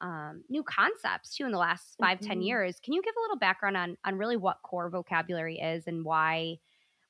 um, 0.00 0.42
new 0.48 0.64
concepts 0.64 1.36
too 1.36 1.46
in 1.46 1.52
the 1.52 1.58
last 1.58 1.94
five 2.00 2.18
ten 2.18 2.42
years. 2.42 2.80
Can 2.80 2.94
you 2.94 3.02
give 3.02 3.14
a 3.16 3.20
little 3.20 3.36
background 3.38 3.76
on 3.76 3.96
on 4.04 4.18
really 4.18 4.36
what 4.36 4.60
core 4.62 4.90
vocabulary 4.90 5.60
is 5.60 5.86
and 5.86 6.04
why 6.04 6.58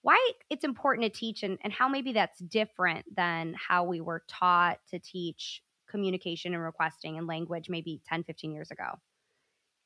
why 0.02 0.32
it's 0.50 0.64
important 0.64 1.11
to 1.11 1.18
teach 1.18 1.42
and, 1.44 1.58
and 1.62 1.72
how 1.72 1.88
maybe 1.88 2.12
that's 2.12 2.40
different 2.40 3.06
than 3.16 3.54
how 3.54 3.84
we 3.84 4.02
were 4.02 4.22
taught 4.28 4.80
to 4.90 4.99
teach 4.99 5.62
communication 5.88 6.52
and 6.52 6.62
requesting 6.62 7.16
and 7.16 7.26
language 7.26 7.70
maybe 7.70 8.02
10, 8.06 8.25
15 8.25 8.52
years 8.52 8.70
ago? 8.70 8.99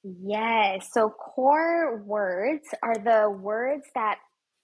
Yes. 0.06 0.88
So 0.92 1.10
core 1.10 2.02
words 2.04 2.66
are 2.82 2.94
the 2.94 3.30
words 3.30 3.86
that 3.94 4.18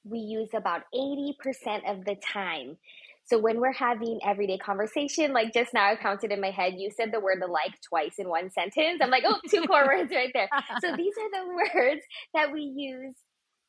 we 0.04 0.18
use 0.18 0.50
about 0.54 0.82
80% 0.94 1.90
of 1.90 2.04
the 2.04 2.16
time. 2.32 2.76
So 3.24 3.38
when 3.38 3.60
we're 3.60 3.72
having 3.72 4.20
everyday 4.26 4.58
conversation, 4.58 5.32
like 5.32 5.52
just 5.54 5.72
now 5.72 5.90
I 5.90 5.96
counted 5.96 6.32
in 6.32 6.40
my 6.40 6.50
head, 6.50 6.74
you 6.76 6.90
said 6.90 7.12
the 7.12 7.20
word 7.20 7.38
"the 7.40 7.46
like 7.46 7.72
twice 7.88 8.14
in 8.18 8.28
one 8.28 8.50
sentence. 8.50 9.00
I'm 9.00 9.10
like, 9.10 9.24
oh, 9.26 9.38
two 9.48 9.62
core 9.62 9.86
words 9.86 10.12
right 10.12 10.30
there. 10.34 10.48
So 10.80 10.96
these 10.96 11.14
are 11.18 11.30
the 11.30 11.70
words 11.74 12.02
that 12.34 12.52
we 12.52 12.60
use 12.76 13.14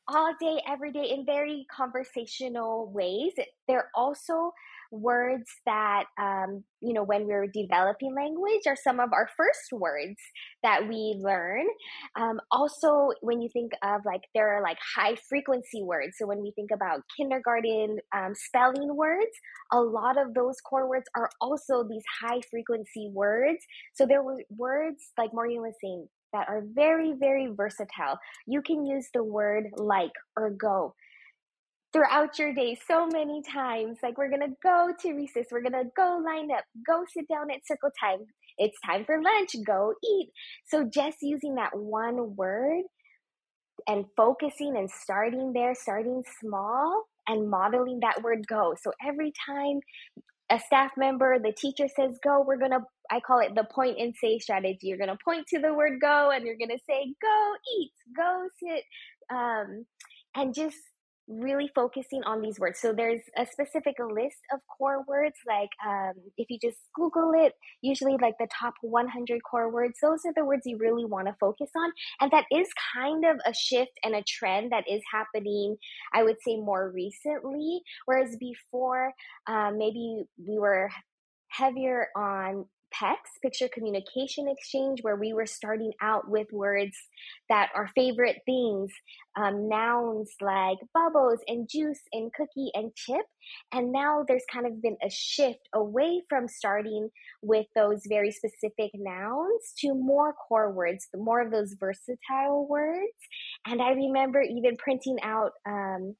all 0.07 0.33
day, 0.39 0.62
every 0.67 0.91
day 0.91 1.12
in 1.12 1.25
very 1.25 1.65
conversational 1.75 2.91
ways. 2.93 3.33
They're 3.67 3.89
also 3.95 4.51
words 4.91 5.50
that, 5.65 6.03
um, 6.22 6.63
you 6.79 6.93
know, 6.93 7.03
when 7.03 7.25
we're 7.25 7.48
developing 7.48 8.13
language 8.15 8.62
are 8.67 8.75
some 8.75 9.00
of 9.00 9.12
our 9.12 9.27
first 9.36 9.72
words 9.72 10.19
that 10.62 10.88
we 10.88 11.15
learn. 11.19 11.65
Um, 12.15 12.39
also, 12.51 13.10
when 13.22 13.41
you 13.41 13.50
think 13.51 13.72
of 13.83 14.01
like, 14.05 14.22
there 14.36 14.55
are 14.55 14.62
like 14.62 14.77
high 14.95 15.15
frequency 15.27 15.81
words. 15.81 16.17
So 16.19 16.27
when 16.27 16.41
we 16.41 16.51
think 16.51 16.69
about 16.72 17.01
kindergarten 17.17 17.98
um, 18.15 18.33
spelling 18.36 18.95
words, 18.95 19.31
a 19.72 19.81
lot 19.81 20.17
of 20.17 20.33
those 20.36 20.62
core 20.62 20.88
words 20.88 21.05
are 21.15 21.29
also 21.41 21.83
these 21.83 22.03
high 22.22 22.41
frequency 22.51 23.10
words. 23.12 23.65
So 23.93 24.05
there 24.05 24.22
were 24.22 24.43
words 24.55 25.12
like 25.17 25.33
Morgan 25.33 25.62
was 25.62 25.74
saying, 25.81 26.07
that 26.33 26.49
are 26.49 26.63
very, 26.65 27.13
very 27.13 27.47
versatile. 27.47 28.17
You 28.47 28.61
can 28.61 28.85
use 28.85 29.07
the 29.13 29.23
word 29.23 29.69
like 29.77 30.11
or 30.35 30.49
go 30.49 30.93
throughout 31.93 32.39
your 32.39 32.53
day 32.53 32.77
so 32.87 33.07
many 33.07 33.41
times. 33.43 33.99
Like, 34.03 34.17
we're 34.17 34.29
gonna 34.29 34.55
go 34.61 34.91
to 34.99 35.13
recess, 35.13 35.45
we're 35.51 35.61
gonna 35.61 35.85
go 35.95 36.21
line 36.25 36.49
up, 36.51 36.65
go 36.85 37.03
sit 37.07 37.27
down 37.27 37.51
at 37.51 37.65
circle 37.65 37.91
time. 37.99 38.25
It's 38.57 38.77
time 38.85 39.05
for 39.05 39.21
lunch, 39.21 39.55
go 39.65 39.93
eat. 40.03 40.29
So, 40.67 40.89
just 40.91 41.17
using 41.21 41.55
that 41.55 41.77
one 41.77 42.35
word 42.35 42.83
and 43.87 44.05
focusing 44.17 44.75
and 44.77 44.89
starting 44.89 45.53
there, 45.53 45.75
starting 45.75 46.23
small 46.41 47.03
and 47.27 47.49
modeling 47.49 47.99
that 48.01 48.23
word 48.23 48.47
go. 48.47 48.75
So, 48.81 48.91
every 49.05 49.31
time 49.47 49.79
a 50.53 50.60
staff 50.60 50.91
member, 50.98 51.39
the 51.39 51.51
teacher 51.51 51.88
says 51.88 52.19
go, 52.24 52.43
we're 52.45 52.60
gonna, 52.60 52.81
I 53.12 53.19
call 53.19 53.39
it 53.39 53.55
the 53.55 53.63
point 53.63 53.98
and 54.00 54.13
say 54.15 54.38
strategy. 54.39 54.88
You're 54.88 55.00
gonna 55.00 55.17
point 55.24 55.48
to 55.48 55.60
the 55.60 55.74
word 55.74 56.00
go 56.00 56.31
and 56.31 56.45
you're 56.45 56.57
gonna 56.57 56.79
say 56.88 57.13
go 57.22 57.53
eat, 57.79 57.91
go 58.15 58.48
sit, 58.60 58.83
um, 59.36 59.86
and 60.36 60.53
just 60.53 60.77
really 61.27 61.69
focusing 61.73 62.23
on 62.23 62.41
these 62.41 62.59
words. 62.59 62.79
So 62.79 62.93
there's 62.93 63.21
a 63.37 63.45
specific 63.45 63.95
list 63.99 64.39
of 64.53 64.59
core 64.77 65.03
words. 65.07 65.35
Like 65.47 65.69
um, 65.85 66.13
if 66.37 66.49
you 66.49 66.57
just 66.61 66.77
Google 66.95 67.31
it, 67.35 67.53
usually 67.81 68.17
like 68.21 68.35
the 68.39 68.47
top 68.59 68.73
100 68.81 69.41
core 69.49 69.71
words, 69.71 69.99
those 70.01 70.19
are 70.25 70.33
the 70.35 70.45
words 70.45 70.63
you 70.65 70.77
really 70.77 71.05
want 71.05 71.27
to 71.27 71.35
focus 71.39 71.69
on. 71.75 71.91
And 72.21 72.31
that 72.31 72.45
is 72.51 72.67
kind 72.93 73.25
of 73.25 73.37
a 73.45 73.53
shift 73.53 73.91
and 74.03 74.15
a 74.15 74.23
trend 74.27 74.71
that 74.71 74.85
is 74.89 75.01
happening, 75.11 75.77
I 76.13 76.23
would 76.23 76.37
say, 76.45 76.57
more 76.57 76.91
recently. 76.91 77.81
Whereas 78.05 78.35
before, 78.39 79.13
um, 79.47 79.77
maybe 79.77 80.23
we 80.37 80.59
were 80.59 80.89
heavier 81.49 82.07
on 82.15 82.65
PECS, 82.93 83.41
picture 83.41 83.69
communication 83.73 84.47
exchange, 84.47 85.00
where 85.01 85.15
we 85.15 85.33
were 85.33 85.45
starting 85.45 85.91
out 86.01 86.29
with 86.29 86.47
words 86.51 86.95
that 87.50 87.69
are 87.75 87.89
favorite 87.95 88.38
things, 88.45 88.91
um, 89.35 89.67
nouns 89.67 90.31
like 90.41 90.77
bubbles 90.93 91.39
and 91.47 91.67
juice 91.69 92.01
and 92.12 92.31
cookie 92.33 92.71
and 92.73 92.93
chip. 92.95 93.25
And 93.73 93.91
now 93.91 94.23
there's 94.27 94.45
kind 94.51 94.65
of 94.65 94.81
been 94.81 94.97
a 95.03 95.09
shift 95.09 95.67
away 95.73 96.21
from 96.29 96.47
starting 96.47 97.09
with 97.41 97.65
those 97.75 98.01
very 98.07 98.31
specific 98.31 98.91
nouns 98.93 99.73
to 99.79 99.93
more 99.93 100.33
core 100.33 100.71
words, 100.71 101.07
more 101.15 101.41
of 101.41 101.51
those 101.51 101.75
versatile 101.79 102.67
words. 102.69 103.12
And 103.67 103.81
I 103.81 103.91
remember 103.91 104.41
even 104.41 104.77
printing 104.77 105.17
out 105.23 105.51
um, 105.67 106.15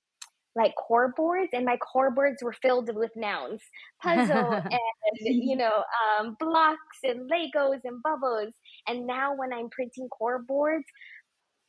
like 0.55 0.74
core 0.75 1.13
boards 1.15 1.50
and 1.53 1.65
my 1.65 1.77
core 1.77 2.12
boards 2.12 2.43
were 2.43 2.53
filled 2.53 2.89
with 2.93 3.12
nouns 3.15 3.62
puzzle 4.01 4.53
and 4.53 4.72
you 5.19 5.55
know 5.55 5.83
um, 6.19 6.36
blocks 6.39 7.00
and 7.03 7.29
legos 7.29 7.79
and 7.83 8.01
bubbles. 8.03 8.53
And 8.88 9.07
now 9.07 9.36
when 9.36 9.53
i'm 9.53 9.69
printing 9.69 10.07
core 10.10 10.43
boards 10.48 10.86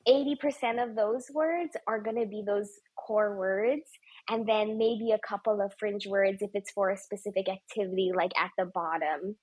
80% 0.06 0.82
of 0.82 0.96
those 0.96 1.30
words 1.32 1.70
are 1.86 1.98
going 1.98 2.20
to 2.20 2.26
be 2.26 2.42
those 2.46 2.68
core 2.96 3.36
words 3.36 3.84
and 4.28 4.46
then 4.46 4.76
maybe 4.78 5.12
a 5.12 5.18
couple 5.18 5.60
of 5.60 5.72
fringe 5.78 6.06
words 6.06 6.42
if 6.42 6.50
it's 6.54 6.70
for 6.72 6.90
a 6.90 6.96
specific 6.98 7.48
activity 7.48 8.12
like 8.14 8.32
at 8.38 8.50
the 8.58 8.66
bottom 8.66 9.36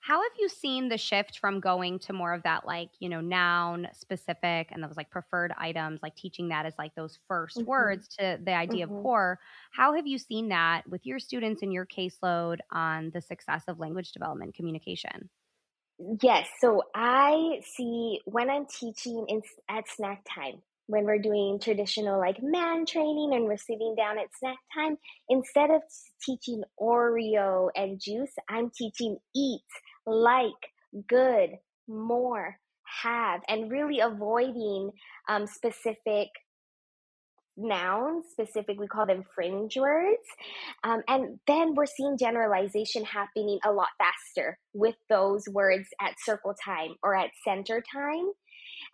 how 0.00 0.22
have 0.22 0.32
you 0.38 0.48
seen 0.48 0.88
the 0.88 0.96
shift 0.96 1.38
from 1.38 1.60
going 1.60 1.98
to 2.00 2.14
more 2.14 2.32
of 2.32 2.42
that, 2.44 2.66
like, 2.66 2.88
you 3.00 3.08
know, 3.10 3.20
noun 3.20 3.86
specific 3.92 4.68
and 4.70 4.82
those 4.82 4.96
like 4.96 5.10
preferred 5.10 5.52
items, 5.58 6.00
like 6.02 6.16
teaching 6.16 6.48
that 6.48 6.64
as 6.64 6.72
like 6.78 6.94
those 6.94 7.18
1st 7.30 7.58
mm-hmm. 7.58 7.64
words 7.66 8.08
to 8.18 8.38
the 8.42 8.54
idea 8.54 8.86
mm-hmm. 8.86 8.96
of 8.96 9.02
core? 9.02 9.38
How 9.72 9.94
have 9.94 10.06
you 10.06 10.16
seen 10.16 10.48
that 10.48 10.88
with 10.88 11.04
your 11.04 11.18
students 11.18 11.62
in 11.62 11.70
your 11.70 11.84
caseload 11.84 12.58
on 12.72 13.10
the 13.12 13.20
success 13.20 13.64
of 13.68 13.78
language 13.78 14.12
development 14.12 14.54
communication? 14.54 15.28
Yes. 16.22 16.48
So 16.60 16.82
I 16.94 17.60
see 17.76 18.20
when 18.24 18.48
I'm 18.48 18.66
teaching 18.66 19.26
in, 19.28 19.42
at 19.68 19.84
snack 19.86 20.24
time, 20.34 20.62
when 20.86 21.04
we're 21.04 21.18
doing 21.18 21.60
traditional 21.60 22.18
like 22.18 22.38
mand 22.42 22.88
training 22.88 23.30
and 23.32 23.44
we're 23.44 23.56
sitting 23.56 23.94
down 23.96 24.18
at 24.18 24.26
snack 24.38 24.56
time, 24.74 24.96
instead 25.28 25.70
of 25.70 25.82
teaching 26.24 26.62
Oreo 26.80 27.68
and 27.76 28.00
juice, 28.00 28.32
I'm 28.48 28.70
teaching 28.70 29.18
eat 29.36 29.60
like, 30.10 30.72
good, 31.08 31.50
more, 31.88 32.58
have, 33.02 33.40
and 33.48 33.70
really 33.70 34.00
avoiding 34.00 34.90
um, 35.28 35.46
specific 35.46 36.28
nouns, 37.56 38.24
specific, 38.32 38.78
we 38.80 38.86
call 38.86 39.06
them 39.06 39.24
fringe 39.34 39.76
words. 39.76 40.26
Um, 40.84 41.02
and 41.08 41.38
then 41.46 41.74
we're 41.74 41.86
seeing 41.86 42.16
generalization 42.18 43.04
happening 43.04 43.58
a 43.64 43.72
lot 43.72 43.88
faster 43.98 44.58
with 44.72 44.96
those 45.08 45.44
words 45.48 45.88
at 46.00 46.14
circle 46.24 46.54
time 46.64 46.94
or 47.02 47.14
at 47.14 47.30
center 47.44 47.82
time. 47.92 48.30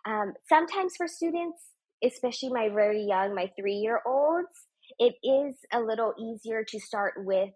Um, 0.05 0.33
sometimes 0.47 0.93
for 0.97 1.07
students, 1.07 1.61
especially 2.03 2.49
my 2.49 2.69
very 2.69 3.03
young, 3.03 3.33
my 3.33 3.51
three 3.57 3.75
year 3.75 4.01
olds, 4.05 4.67
it 4.99 5.15
is 5.23 5.55
a 5.73 5.79
little 5.79 6.13
easier 6.19 6.63
to 6.63 6.79
start 6.79 7.13
with 7.17 7.49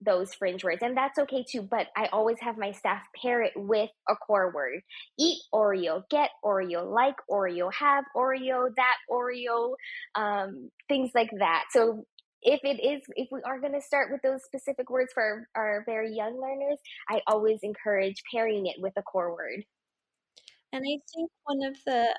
those 0.00 0.32
fringe 0.34 0.62
words 0.62 0.80
and 0.82 0.96
that's 0.96 1.18
okay 1.18 1.44
too 1.48 1.60
but 1.60 1.88
i 1.96 2.06
always 2.12 2.36
have 2.40 2.56
my 2.56 2.70
staff 2.70 3.02
pair 3.20 3.42
it 3.42 3.52
with 3.56 3.90
a 4.08 4.14
core 4.16 4.52
word. 4.54 4.80
Eat 5.18 5.38
oreo 5.52 6.02
get 6.10 6.30
oreo 6.44 6.88
like 6.90 7.16
oreo 7.30 7.72
have 7.72 8.04
oreo 8.16 8.68
that 8.76 8.96
oreo 9.10 9.74
um, 10.14 10.70
things 10.88 11.10
like 11.14 11.30
that. 11.38 11.64
So 11.70 12.04
if 12.42 12.60
it 12.62 12.80
is 12.82 13.02
if 13.16 13.28
we 13.32 13.40
are 13.44 13.60
going 13.60 13.72
to 13.72 13.80
start 13.80 14.10
with 14.12 14.22
those 14.22 14.44
specific 14.44 14.88
words 14.90 15.10
for 15.12 15.22
our, 15.56 15.62
our 15.62 15.82
very 15.86 16.14
young 16.14 16.40
learners 16.40 16.78
i 17.08 17.20
always 17.26 17.58
encourage 17.62 18.22
pairing 18.32 18.66
it 18.66 18.76
with 18.78 18.92
a 18.96 19.02
core 19.02 19.34
word. 19.34 19.64
And 20.72 20.82
i 20.82 20.96
think 21.14 21.30
one 21.44 21.62
of 21.66 21.76
the 21.86 22.14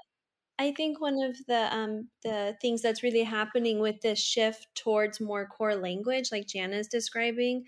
I 0.60 0.74
think 0.74 1.00
one 1.00 1.22
of 1.24 1.38
the 1.48 1.74
um, 1.74 2.10
the 2.22 2.58
things 2.62 2.82
that's 2.82 3.02
really 3.02 3.24
happening 3.24 3.80
with 3.80 4.02
this 4.02 4.20
shift 4.20 4.68
towards 4.76 5.22
more 5.22 5.48
core 5.48 5.76
language, 5.76 6.34
like 6.34 6.48
Janna 6.48 6.78
is 6.78 6.88
describing, 6.88 7.64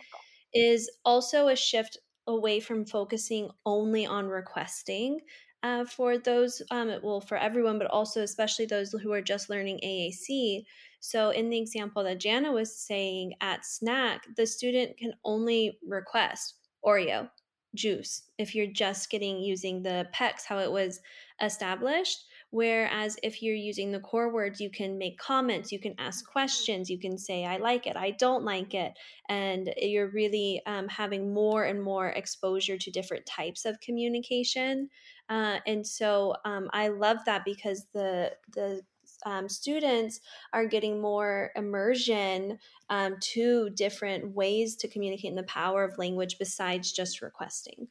is 0.54 0.92
also 1.06 1.48
a 1.48 1.56
shift 1.56 1.98
away 2.28 2.60
from 2.60 2.86
focusing 2.86 3.50
only 3.66 4.06
on 4.06 4.28
requesting 4.28 5.20
uh, 5.64 5.86
for 5.86 6.18
those, 6.18 6.62
um, 6.72 6.94
well, 7.02 7.22
for 7.22 7.38
everyone, 7.38 7.80
but 7.80 7.88
also 7.88 8.22
especially 8.24 8.66
those 8.66 8.92
who 8.92 9.12
are 9.14 9.22
just 9.22 9.50
learning 9.50 9.80
AAC. 9.84 10.64
So, 11.00 11.30
in 11.30 11.50
the 11.50 11.60
example 11.60 12.04
that 12.04 12.20
Janna 12.20 12.54
was 12.54 12.76
saying 12.76 13.36
at 13.40 13.66
snack, 13.66 14.24
the 14.36 14.46
student 14.46 14.98
can 14.98 15.14
only 15.24 15.80
request 15.88 16.56
Oreo 16.86 17.30
juice 17.74 18.24
if 18.38 18.54
you're 18.54 18.68
just 18.68 19.10
getting 19.10 19.40
using 19.40 19.82
the 19.82 20.06
PECS 20.14 20.44
how 20.46 20.60
it 20.60 20.70
was 20.70 21.00
established 21.42 22.26
Whereas 22.52 23.18
if 23.24 23.42
you're 23.42 23.56
using 23.56 23.92
the 23.92 24.00
core 24.02 24.32
words, 24.32 24.60
you 24.60 24.70
can 24.70 24.98
make 24.98 25.18
comments, 25.18 25.72
you 25.72 25.80
can 25.80 25.96
ask 25.98 26.30
questions, 26.30 26.90
you 26.90 27.00
can 27.00 27.18
say, 27.18 27.46
I 27.46 27.58
like 27.58 27.88
it, 27.88 27.96
I 27.96 28.12
don't 28.12 28.44
like 28.44 28.74
it. 28.74 28.94
And 29.30 29.74
you're 29.78 30.10
really 30.10 30.62
um, 30.66 30.90
having 30.90 31.34
more 31.34 31.64
and 31.64 31.82
more 31.82 32.10
exposure 32.10 32.78
to 32.78 32.92
different 32.92 33.26
types 33.26 33.64
of 33.64 33.80
communication. 33.80 34.90
Uh, 35.30 35.60
and 35.66 35.88
so 35.88 36.36
um, 36.44 36.70
I 36.74 36.90
love 36.90 37.20
that 37.26 37.46
because 37.46 37.86
the, 37.94 38.34
the 38.54 38.82
um, 39.26 39.48
students 39.48 40.20
are 40.52 40.66
getting 40.66 41.00
more 41.02 41.52
immersion 41.56 42.60
um, 42.90 43.16
to 43.22 43.70
different 43.70 44.36
ways 44.36 44.76
to 44.78 44.90
communicate 44.90 45.30
in 45.30 45.36
the 45.36 45.44
power 45.44 45.86
of 45.86 45.98
language 45.98 46.38
besides 46.38 46.92
just 46.92 47.22
requesting. 47.22 47.88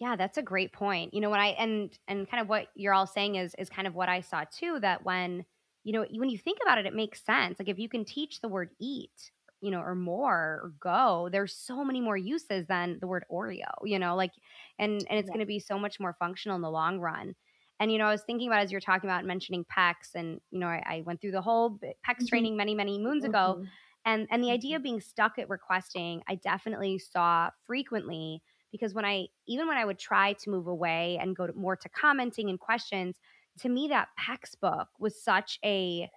Yeah, 0.00 0.16
that's 0.16 0.38
a 0.38 0.42
great 0.42 0.72
point. 0.72 1.12
You 1.12 1.20
know, 1.20 1.28
when 1.28 1.40
I 1.40 1.48
and 1.48 1.96
and 2.08 2.28
kind 2.28 2.40
of 2.40 2.48
what 2.48 2.68
you're 2.74 2.94
all 2.94 3.06
saying 3.06 3.36
is 3.36 3.54
is 3.58 3.68
kind 3.68 3.86
of 3.86 3.94
what 3.94 4.08
I 4.08 4.22
saw 4.22 4.44
too. 4.50 4.80
That 4.80 5.04
when 5.04 5.44
you 5.84 5.92
know 5.92 6.06
when 6.10 6.30
you 6.30 6.38
think 6.38 6.58
about 6.62 6.78
it, 6.78 6.86
it 6.86 6.94
makes 6.94 7.22
sense. 7.22 7.58
Like 7.58 7.68
if 7.68 7.78
you 7.78 7.88
can 7.88 8.06
teach 8.06 8.40
the 8.40 8.48
word 8.48 8.70
eat, 8.80 9.30
you 9.60 9.70
know, 9.70 9.80
or 9.80 9.94
more 9.94 10.34
or 10.34 10.72
go, 10.80 11.28
there's 11.30 11.54
so 11.54 11.84
many 11.84 12.00
more 12.00 12.16
uses 12.16 12.66
than 12.66 12.98
the 13.00 13.06
word 13.06 13.24
Oreo. 13.30 13.70
You 13.84 13.98
know, 13.98 14.16
like 14.16 14.32
and 14.78 15.04
and 15.10 15.18
it's 15.18 15.26
yeah. 15.26 15.34
going 15.34 15.40
to 15.40 15.46
be 15.46 15.60
so 15.60 15.78
much 15.78 16.00
more 16.00 16.16
functional 16.18 16.56
in 16.56 16.62
the 16.62 16.70
long 16.70 16.98
run. 16.98 17.34
And 17.78 17.92
you 17.92 17.98
know, 17.98 18.06
I 18.06 18.10
was 18.10 18.22
thinking 18.22 18.48
about 18.48 18.62
as 18.62 18.72
you're 18.72 18.80
talking 18.80 19.08
about 19.08 19.26
mentioning 19.26 19.66
PECS, 19.66 20.14
and 20.14 20.40
you 20.50 20.60
know, 20.60 20.66
I, 20.66 20.82
I 20.86 21.02
went 21.04 21.20
through 21.20 21.32
the 21.32 21.42
whole 21.42 21.72
PECS 21.72 21.92
mm-hmm. 22.06 22.26
training 22.26 22.56
many 22.56 22.74
many 22.74 22.98
moons 22.98 23.24
mm-hmm. 23.24 23.32
ago, 23.32 23.64
and 24.06 24.26
and 24.30 24.42
the 24.42 24.50
idea 24.50 24.76
of 24.76 24.80
mm-hmm. 24.80 24.84
being 24.84 25.00
stuck 25.02 25.38
at 25.38 25.50
requesting, 25.50 26.22
I 26.26 26.36
definitely 26.36 26.98
saw 26.98 27.50
frequently 27.66 28.42
because 28.72 28.94
when 28.94 29.04
I 29.04 29.26
even 29.46 29.66
when 29.66 29.76
I 29.76 29.84
would 29.84 29.98
try 29.98 30.32
to 30.34 30.50
move 30.50 30.66
away 30.66 31.18
and 31.20 31.36
go 31.36 31.46
to, 31.46 31.52
more 31.52 31.76
to 31.76 31.88
commenting 31.88 32.50
and 32.50 32.58
questions, 32.58 33.16
to 33.60 33.68
me 33.68 33.88
that 33.88 34.08
PECS 34.18 34.60
book 34.60 34.88
was 34.98 35.22
such 35.22 35.58
a 35.64 36.08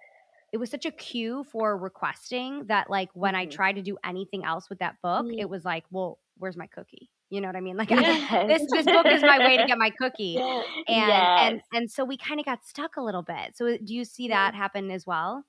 it 0.52 0.58
was 0.58 0.70
such 0.70 0.86
a 0.86 0.90
cue 0.92 1.44
for 1.50 1.76
requesting 1.76 2.66
that 2.66 2.88
like 2.88 3.10
when 3.14 3.34
mm-hmm. 3.34 3.40
I 3.40 3.46
tried 3.46 3.72
to 3.72 3.82
do 3.82 3.96
anything 4.04 4.44
else 4.44 4.70
with 4.70 4.78
that 4.78 4.94
book, 5.02 5.26
mm-hmm. 5.26 5.38
it 5.38 5.48
was 5.48 5.64
like, 5.64 5.84
well, 5.90 6.18
where's 6.38 6.56
my 6.56 6.68
cookie? 6.68 7.10
You 7.30 7.40
know 7.40 7.48
what 7.48 7.56
I 7.56 7.60
mean? 7.60 7.76
Like 7.76 7.90
yes. 7.90 8.30
I, 8.30 8.46
this 8.46 8.62
this 8.70 8.86
book 8.86 9.06
is 9.06 9.22
my 9.22 9.38
way 9.38 9.56
to 9.56 9.66
get 9.66 9.78
my 9.78 9.90
cookie, 9.90 10.36
and 10.36 10.64
yes. 10.86 11.40
and 11.40 11.60
and 11.72 11.90
so 11.90 12.04
we 12.04 12.16
kind 12.16 12.38
of 12.38 12.46
got 12.46 12.64
stuck 12.64 12.96
a 12.96 13.02
little 13.02 13.22
bit. 13.22 13.56
So 13.56 13.76
do 13.76 13.94
you 13.94 14.04
see 14.04 14.28
that 14.28 14.54
happen 14.54 14.90
as 14.92 15.06
well? 15.06 15.44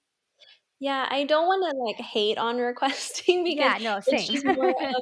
Yeah, 0.80 1.08
I 1.10 1.24
don't 1.26 1.46
want 1.46 1.72
to 1.72 1.78
like 1.78 1.98
hate 1.98 2.38
on 2.38 2.58
requesting 2.58 3.44
because 3.46 3.82
yeah, 3.82 3.94
no, 3.94 4.00
same. 4.00 4.16
it's 4.16 4.28
just 4.28 4.46
more 4.46 4.70
of 4.70 4.96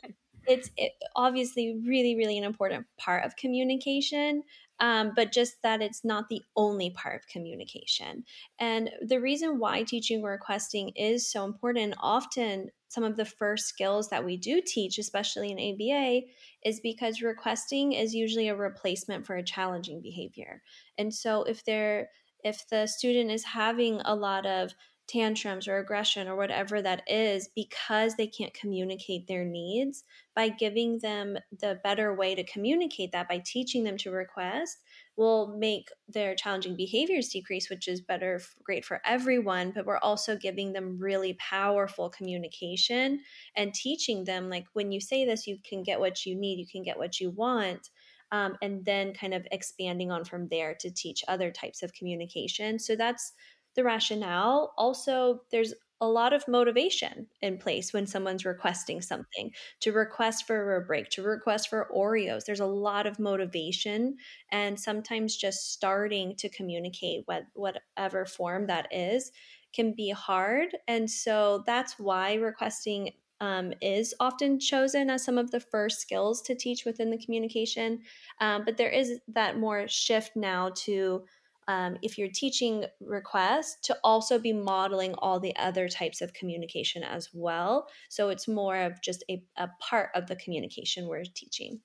it's 0.48 0.70
it, 0.78 0.94
obviously 1.16 1.80
really 1.86 2.16
really 2.16 2.38
an 2.38 2.44
important 2.44 2.86
part 2.98 3.26
of 3.26 3.36
communication 3.36 4.44
um, 4.80 5.14
but 5.16 5.32
just 5.32 5.62
that 5.62 5.82
it's 5.82 6.04
not 6.04 6.28
the 6.30 6.42
only 6.56 6.90
part 6.90 7.16
of 7.16 7.28
communication. 7.28 8.26
And 8.60 8.90
the 9.02 9.22
reason 9.22 9.60
why 9.60 9.84
teaching 9.84 10.22
requesting 10.22 10.90
is 10.96 11.32
so 11.32 11.46
important 11.46 11.96
often 12.00 12.70
some 12.90 13.04
of 13.04 13.16
the 13.16 13.26
first 13.26 13.68
skills 13.68 14.10
that 14.10 14.26
we 14.26 14.38
do 14.38 14.62
teach 14.64 15.00
especially 15.00 15.52
in 15.52 15.58
aba 15.58 16.22
is 16.64 16.80
because 16.80 17.22
requesting 17.22 17.94
is 17.94 18.14
usually 18.14 18.50
a 18.50 18.56
replacement 18.56 19.26
for 19.26 19.36
a 19.36 19.44
challenging 19.44 20.02
behavior. 20.02 20.62
And 20.98 21.14
so 21.14 21.44
if 21.44 21.64
they're 21.64 22.10
if 22.44 22.68
the 22.70 22.86
student 22.88 23.32
is 23.32 23.46
having 23.46 24.02
a 24.04 24.16
lot 24.16 24.46
of 24.46 24.74
tantrums 25.08 25.68
or 25.68 25.78
aggression 25.78 26.28
or 26.28 26.36
whatever 26.36 26.82
that 26.82 27.02
is 27.08 27.50
because 27.56 28.16
they 28.16 28.28
can't 28.28 28.54
communicate 28.54 29.28
their 29.28 29.44
needs 29.44 30.04
by 30.36 30.48
giving 30.48 30.98
them 31.00 31.38
the 31.60 31.80
better 31.84 32.16
way 32.16 32.34
to 32.34 32.44
communicate 32.46 33.12
that 33.12 33.28
by 33.28 33.42
teaching 33.46 33.84
them 33.84 33.98
to 33.98 34.12
request 34.12 34.78
will 35.18 35.56
make 35.58 35.90
their 36.08 36.36
challenging 36.36 36.76
behaviors 36.76 37.30
decrease 37.30 37.70
which 37.70 37.88
is 37.88 38.02
better 38.02 38.42
great 38.64 38.86
for 38.86 39.02
everyone 39.06 39.72
but 39.76 39.86
we're 39.86 39.98
also 39.98 40.38
giving 40.38 40.72
them 40.72 40.98
really 40.98 41.34
powerful 41.34 42.10
communication 42.10 43.20
and 43.58 43.74
teaching 43.74 44.24
them 44.24 44.50
like 44.50 44.66
when 44.74 44.92
you 44.92 45.02
say 45.02 45.26
this 45.26 45.46
you 45.46 45.58
can 45.68 45.84
get 45.84 46.00
what 46.00 46.26
you 46.26 46.34
need 46.34 46.60
you 46.60 46.68
can 46.68 46.82
get 46.82 46.98
what 46.98 47.20
you 47.20 47.30
want 47.32 47.90
um, 48.34 48.58
and 48.64 48.84
then 48.84 49.14
kind 49.14 49.36
of 49.36 49.46
expanding 49.52 50.12
on 50.12 50.26
from 50.26 50.48
there 50.48 50.74
to 50.80 50.90
teach 50.90 51.24
other 51.28 51.52
types 51.52 51.84
of 51.84 51.94
communication. 51.94 52.80
So 52.80 52.96
that's 52.96 53.32
the 53.76 53.84
rationale. 53.84 54.74
Also, 54.78 55.42
there's 55.52 55.74
a 56.02 56.08
lot 56.08 56.34
of 56.34 56.46
motivation 56.50 57.28
in 57.42 57.58
place 57.58 57.94
when 57.94 58.06
someone's 58.06 58.44
requesting 58.44 59.02
something 59.02 59.52
to 59.80 59.92
request 59.94 60.46
for 60.46 60.76
a 60.76 60.82
break, 60.86 61.10
to 61.10 61.22
request 61.24 61.70
for 61.70 61.90
Oreos. 61.96 62.44
There's 62.46 62.60
a 62.60 62.66
lot 62.66 63.08
of 63.08 63.20
motivation, 63.20 64.18
and 64.52 64.78
sometimes 64.80 65.38
just 65.38 65.72
starting 65.72 66.36
to 66.38 66.50
communicate 66.50 67.24
what, 67.26 67.44
whatever 67.54 68.26
form 68.26 68.68
that 68.68 68.88
is 68.92 69.32
can 69.74 69.94
be 69.94 70.10
hard. 70.10 70.78
And 70.88 71.10
so 71.10 71.64
that's 71.66 71.98
why 71.98 72.34
requesting 72.36 73.12
um, 73.40 73.74
is 73.82 74.14
often 74.20 74.60
chosen 74.60 75.10
as 75.10 75.24
some 75.24 75.38
of 75.38 75.52
the 75.52 75.60
first 75.60 76.00
skills 76.00 76.42
to 76.44 76.56
teach 76.56 76.86
within 76.86 77.12
the 77.12 77.18
communication. 77.18 78.04
Um, 78.40 78.64
but 78.66 78.78
there 78.78 78.90
is 78.90 79.20
that 79.28 79.58
more 79.58 79.88
shift 79.88 80.36
now 80.36 80.72
to 80.76 81.26
um, 81.68 81.98
if 82.02 82.18
you're 82.18 82.30
teaching 82.34 82.86
requests 83.02 83.78
to 83.84 83.98
also 84.04 84.40
be 84.40 84.54
modeling 84.54 85.14
all 85.18 85.40
the 85.40 85.56
other 85.56 85.88
types 85.88 86.22
of 86.22 86.34
communication 86.34 87.04
as 87.04 87.30
well. 87.34 87.88
So 88.10 88.30
it's 88.30 88.48
more 88.48 88.78
of 88.78 89.02
just 89.02 89.24
a, 89.30 89.44
a 89.58 89.70
part 89.80 90.10
of 90.16 90.28
the 90.28 90.36
communication 90.36 91.08
we're 91.08 91.24
teaching. 91.24 91.80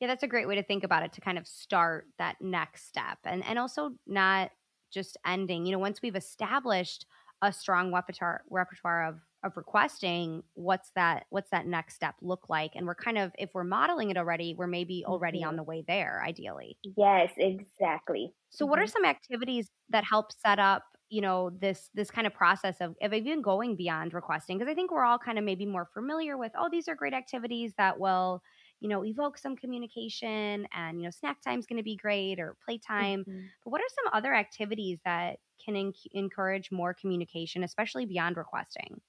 Yeah 0.00 0.08
that's 0.08 0.24
a 0.24 0.28
great 0.28 0.48
way 0.48 0.56
to 0.56 0.64
think 0.64 0.82
about 0.82 1.04
it 1.04 1.12
to 1.12 1.20
kind 1.20 1.38
of 1.38 1.46
start 1.46 2.06
that 2.18 2.36
next 2.40 2.88
step. 2.88 3.18
And 3.24 3.44
and 3.44 3.58
also 3.58 3.90
not 4.06 4.50
just 4.92 5.16
ending. 5.24 5.64
You 5.64 5.72
know 5.72 5.78
once 5.78 6.02
we've 6.02 6.16
established 6.16 7.06
a 7.40 7.52
strong 7.52 7.92
repertoire 7.92 8.42
repertoire 8.50 9.06
of 9.06 9.20
of 9.44 9.56
requesting 9.56 10.42
what's 10.54 10.90
that 10.94 11.24
what's 11.30 11.50
that 11.50 11.66
next 11.66 11.94
step 11.94 12.14
look 12.20 12.48
like 12.48 12.72
and 12.74 12.86
we're 12.86 12.94
kind 12.94 13.18
of 13.18 13.32
if 13.38 13.50
we're 13.54 13.64
modeling 13.64 14.10
it 14.10 14.16
already 14.16 14.54
we're 14.56 14.66
maybe 14.66 15.04
already 15.06 15.40
mm-hmm. 15.40 15.48
on 15.48 15.56
the 15.56 15.62
way 15.62 15.84
there 15.86 16.22
ideally 16.26 16.76
yes 16.96 17.30
exactly 17.36 18.32
so 18.50 18.64
mm-hmm. 18.64 18.70
what 18.70 18.78
are 18.78 18.82
mm-hmm. 18.82 18.92
some 18.92 19.04
activities 19.04 19.70
that 19.88 20.04
help 20.04 20.32
set 20.32 20.58
up 20.58 20.84
you 21.08 21.20
know 21.20 21.50
this 21.60 21.90
this 21.94 22.10
kind 22.10 22.26
of 22.26 22.32
process 22.32 22.76
of, 22.80 22.94
of 23.02 23.12
even 23.12 23.42
going 23.42 23.76
beyond 23.76 24.14
requesting 24.14 24.58
because 24.58 24.70
i 24.70 24.74
think 24.74 24.90
we're 24.90 25.04
all 25.04 25.18
kind 25.18 25.38
of 25.38 25.44
maybe 25.44 25.66
more 25.66 25.88
familiar 25.92 26.38
with 26.38 26.52
oh 26.58 26.68
these 26.70 26.88
are 26.88 26.94
great 26.94 27.12
activities 27.12 27.72
that 27.76 27.98
will 27.98 28.40
you 28.80 28.88
know 28.88 29.04
evoke 29.04 29.38
some 29.38 29.54
communication 29.54 30.66
and 30.74 30.98
you 30.98 31.04
know 31.04 31.10
snack 31.10 31.40
time 31.42 31.58
is 31.58 31.66
going 31.66 31.76
to 31.76 31.84
be 31.84 31.96
great 31.96 32.40
or 32.40 32.56
playtime 32.64 33.20
mm-hmm. 33.20 33.44
but 33.64 33.70
what 33.70 33.80
are 33.80 33.94
some 33.94 34.12
other 34.12 34.34
activities 34.34 34.98
that 35.04 35.36
can 35.64 35.76
en- 35.76 35.92
encourage 36.12 36.70
more 36.72 36.94
communication 36.94 37.62
especially 37.62 38.06
beyond 38.06 38.36
requesting 38.36 39.00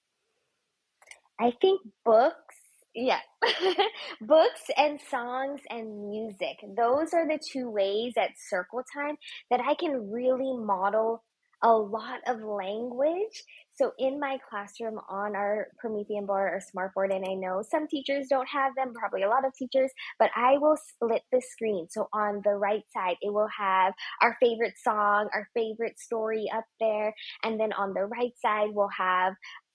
I 1.40 1.52
think 1.60 1.80
books, 2.04 2.56
yeah, 2.94 3.20
books 4.20 4.62
and 4.76 5.00
songs 5.10 5.60
and 5.68 6.08
music. 6.08 6.58
Those 6.76 7.12
are 7.12 7.26
the 7.26 7.38
two 7.52 7.68
ways 7.70 8.14
at 8.16 8.30
circle 8.48 8.82
time 8.94 9.16
that 9.50 9.60
I 9.60 9.74
can 9.74 10.10
really 10.10 10.56
model 10.56 11.22
a 11.62 11.72
lot 11.72 12.20
of 12.26 12.42
language. 12.42 13.42
So 13.76 13.92
in 13.98 14.20
my 14.20 14.38
classroom 14.48 15.00
on 15.08 15.34
our 15.34 15.68
Promethean 15.78 16.26
board 16.26 16.52
or 16.52 16.60
Smartboard, 16.60 17.14
and 17.14 17.24
I 17.26 17.34
know 17.34 17.62
some 17.68 17.88
teachers 17.88 18.26
don't 18.28 18.48
have 18.48 18.74
them, 18.76 18.92
probably 18.94 19.22
a 19.22 19.28
lot 19.28 19.46
of 19.46 19.52
teachers, 19.58 19.90
but 20.18 20.30
I 20.36 20.58
will 20.58 20.76
split 20.76 21.22
the 21.32 21.40
screen. 21.40 21.86
So 21.90 22.08
on 22.12 22.42
the 22.44 22.50
right 22.54 22.84
side, 22.92 23.16
it 23.22 23.32
will 23.32 23.48
have 23.58 23.94
our 24.20 24.36
favorite 24.40 24.74
song, 24.80 25.28
our 25.34 25.48
favorite 25.54 25.98
story 25.98 26.46
up 26.54 26.64
there. 26.80 27.14
And 27.42 27.58
then 27.58 27.72
on 27.72 27.94
the 27.94 28.04
right 28.04 28.32
side, 28.40 28.68
we'll 28.72 28.90
have 28.96 29.34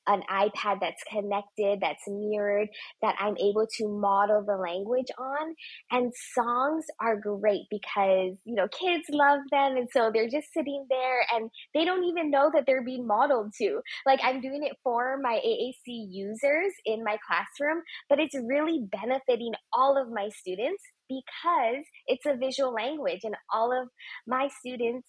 an 0.09 0.23
iPad 0.29 0.79
that's 0.81 1.03
connected, 1.09 1.79
that's 1.81 2.03
mirrored, 2.07 2.67
that 3.01 3.15
I'm 3.19 3.37
able 3.37 3.67
to 3.77 3.87
model 3.87 4.43
the 4.45 4.57
language 4.57 5.07
on. 5.17 5.55
And 5.91 6.11
songs 6.33 6.85
are 6.99 7.15
great 7.15 7.67
because, 7.69 8.35
you 8.43 8.55
know, 8.55 8.67
kids 8.67 9.05
love 9.11 9.39
them. 9.51 9.77
And 9.77 9.87
so 9.91 10.11
they're 10.13 10.29
just 10.29 10.51
sitting 10.51 10.85
there 10.89 11.21
and 11.33 11.49
they 11.73 11.85
don't 11.85 12.03
even 12.03 12.31
know 12.31 12.49
that 12.53 12.65
they're 12.65 12.83
being 12.83 13.05
modeled 13.05 13.53
to. 13.59 13.81
Like 14.05 14.19
I'm 14.23 14.41
doing 14.41 14.63
it 14.63 14.75
for 14.83 15.17
my 15.21 15.39
AAC 15.45 16.07
users 16.09 16.73
in 16.85 17.03
my 17.03 17.17
classroom, 17.25 17.83
but 18.09 18.19
it's 18.19 18.35
really 18.35 18.87
benefiting 18.91 19.53
all 19.71 20.01
of 20.01 20.11
my 20.11 20.29
students 20.29 20.83
because 21.07 21.85
it's 22.07 22.25
a 22.25 22.35
visual 22.35 22.73
language 22.73 23.21
and 23.23 23.35
all 23.53 23.71
of 23.71 23.89
my 24.27 24.49
students 24.59 25.07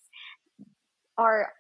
are 1.19 1.53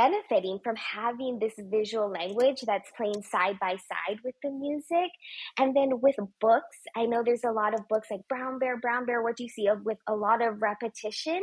benefiting 0.00 0.58
from 0.64 0.76
having 0.76 1.38
this 1.38 1.52
visual 1.70 2.10
language 2.10 2.62
that's 2.66 2.90
playing 2.96 3.22
side 3.22 3.58
by 3.60 3.72
side 3.72 4.18
with 4.24 4.34
the 4.42 4.50
music. 4.50 5.10
And 5.58 5.76
then 5.76 6.00
with 6.00 6.16
books, 6.40 6.78
I 6.96 7.04
know 7.04 7.22
there's 7.22 7.44
a 7.44 7.52
lot 7.52 7.74
of 7.74 7.86
books 7.88 8.08
like 8.10 8.20
Brown 8.26 8.58
Bear, 8.58 8.78
Brown 8.80 9.04
Bear, 9.04 9.22
what 9.22 9.36
do 9.36 9.42
you 9.42 9.50
see 9.50 9.68
with 9.84 9.98
a 10.08 10.14
lot 10.14 10.40
of 10.40 10.62
repetition. 10.62 11.42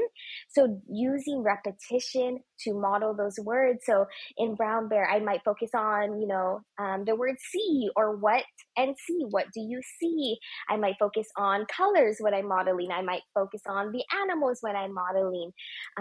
So 0.50 0.82
using 0.90 1.44
repetition 1.44 2.40
to 2.62 2.74
model 2.74 3.14
those 3.14 3.38
words. 3.44 3.82
So 3.86 4.06
in 4.38 4.56
Brown 4.56 4.90
Bear, 4.90 5.08
I 5.08 5.20
might 5.20 5.42
focus 5.46 5.70
on, 5.76 6.20
you 6.20 6.28
know, 6.28 6.62
um, 6.80 7.06
the 7.06 7.16
word 7.16 7.36
see 7.40 7.90
or 7.96 8.16
what 8.16 8.44
and 8.76 8.96
see. 9.06 9.20
What 9.30 9.46
do 9.54 9.62
you 9.62 9.82
see? 10.00 10.38
I 10.68 10.78
might 10.78 10.96
focus 11.00 11.28
on 11.38 11.68
colors 11.76 12.18
when 12.20 12.34
I'm 12.34 12.48
modeling. 12.48 12.90
I 12.92 13.04
might 13.04 13.22
focus 13.36 13.62
on 13.68 13.92
the 13.92 14.04
animals 14.20 14.60
when 14.62 14.76
I'm 14.76 14.96
modeling. 14.96 15.52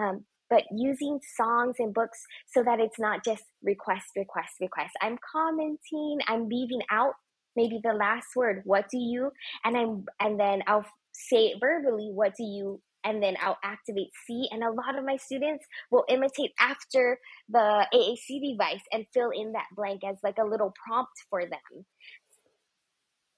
Um, 0.00 0.24
but 0.50 0.64
using 0.70 1.20
songs 1.36 1.76
and 1.78 1.92
books 1.92 2.18
so 2.46 2.62
that 2.62 2.80
it's 2.80 2.98
not 2.98 3.24
just 3.24 3.44
request, 3.62 4.06
request, 4.16 4.54
request. 4.60 4.92
I'm 5.00 5.18
commenting, 5.32 6.18
I'm 6.28 6.48
leaving 6.48 6.82
out 6.90 7.14
maybe 7.56 7.80
the 7.82 7.94
last 7.94 8.28
word, 8.36 8.62
what 8.64 8.88
do 8.90 8.98
you? 8.98 9.30
And 9.64 9.76
I'm 9.76 10.04
and 10.20 10.38
then 10.38 10.62
I'll 10.66 10.84
say 11.12 11.46
it 11.46 11.58
verbally, 11.60 12.10
what 12.12 12.34
do 12.36 12.44
you? 12.44 12.80
And 13.02 13.22
then 13.22 13.36
I'll 13.40 13.58
activate 13.64 14.10
C. 14.26 14.48
And 14.50 14.62
a 14.62 14.70
lot 14.70 14.98
of 14.98 15.04
my 15.04 15.16
students 15.16 15.64
will 15.90 16.04
imitate 16.08 16.50
after 16.60 17.18
the 17.48 17.86
AAC 17.94 18.50
device 18.50 18.82
and 18.92 19.06
fill 19.14 19.30
in 19.30 19.52
that 19.52 19.66
blank 19.76 20.02
as 20.04 20.16
like 20.22 20.38
a 20.38 20.44
little 20.44 20.74
prompt 20.86 21.12
for 21.30 21.42
them. 21.42 21.84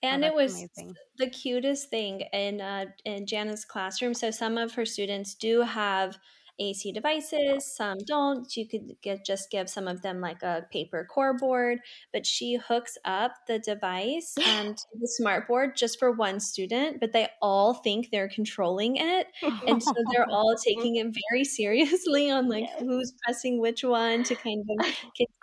And 0.02 0.24
oh, 0.24 0.28
it 0.28 0.34
was 0.34 0.54
amazing. 0.54 0.94
the 1.18 1.28
cutest 1.28 1.90
thing 1.90 2.22
in 2.32 2.60
uh, 2.60 2.86
in 3.04 3.26
Janna's 3.26 3.64
classroom. 3.64 4.14
So 4.14 4.30
some 4.30 4.56
of 4.56 4.72
her 4.74 4.86
students 4.86 5.34
do 5.34 5.62
have 5.62 6.16
AAC 6.60 6.92
devices, 6.92 7.76
some 7.76 7.98
don't. 8.06 8.56
You 8.56 8.68
could 8.68 8.96
get, 9.02 9.24
just 9.24 9.50
give 9.50 9.68
some 9.68 9.86
of 9.86 10.02
them 10.02 10.20
like 10.20 10.42
a 10.42 10.66
paper 10.72 11.06
core 11.08 11.36
board, 11.36 11.78
but 12.12 12.26
she 12.26 12.56
hooks 12.56 12.98
up 13.04 13.32
the 13.46 13.58
device 13.58 14.34
um, 14.58 14.74
to 14.74 14.84
the 15.00 15.08
smart 15.08 15.46
board 15.46 15.76
just 15.76 15.98
for 15.98 16.10
one 16.12 16.40
student, 16.40 17.00
but 17.00 17.12
they 17.12 17.28
all 17.40 17.74
think 17.74 18.10
they're 18.10 18.28
controlling 18.28 18.96
it. 18.96 19.28
And 19.66 19.82
so 19.82 19.92
they're 20.12 20.26
all 20.30 20.56
taking 20.56 20.96
it 20.96 21.06
very 21.30 21.44
seriously 21.44 22.30
on 22.30 22.48
like 22.48 22.64
yes. 22.64 22.80
who's 22.80 23.12
pressing 23.24 23.60
which 23.60 23.84
one 23.84 24.24
to 24.24 24.34
kind 24.34 24.64
of 24.68 24.86
oh 24.86 24.92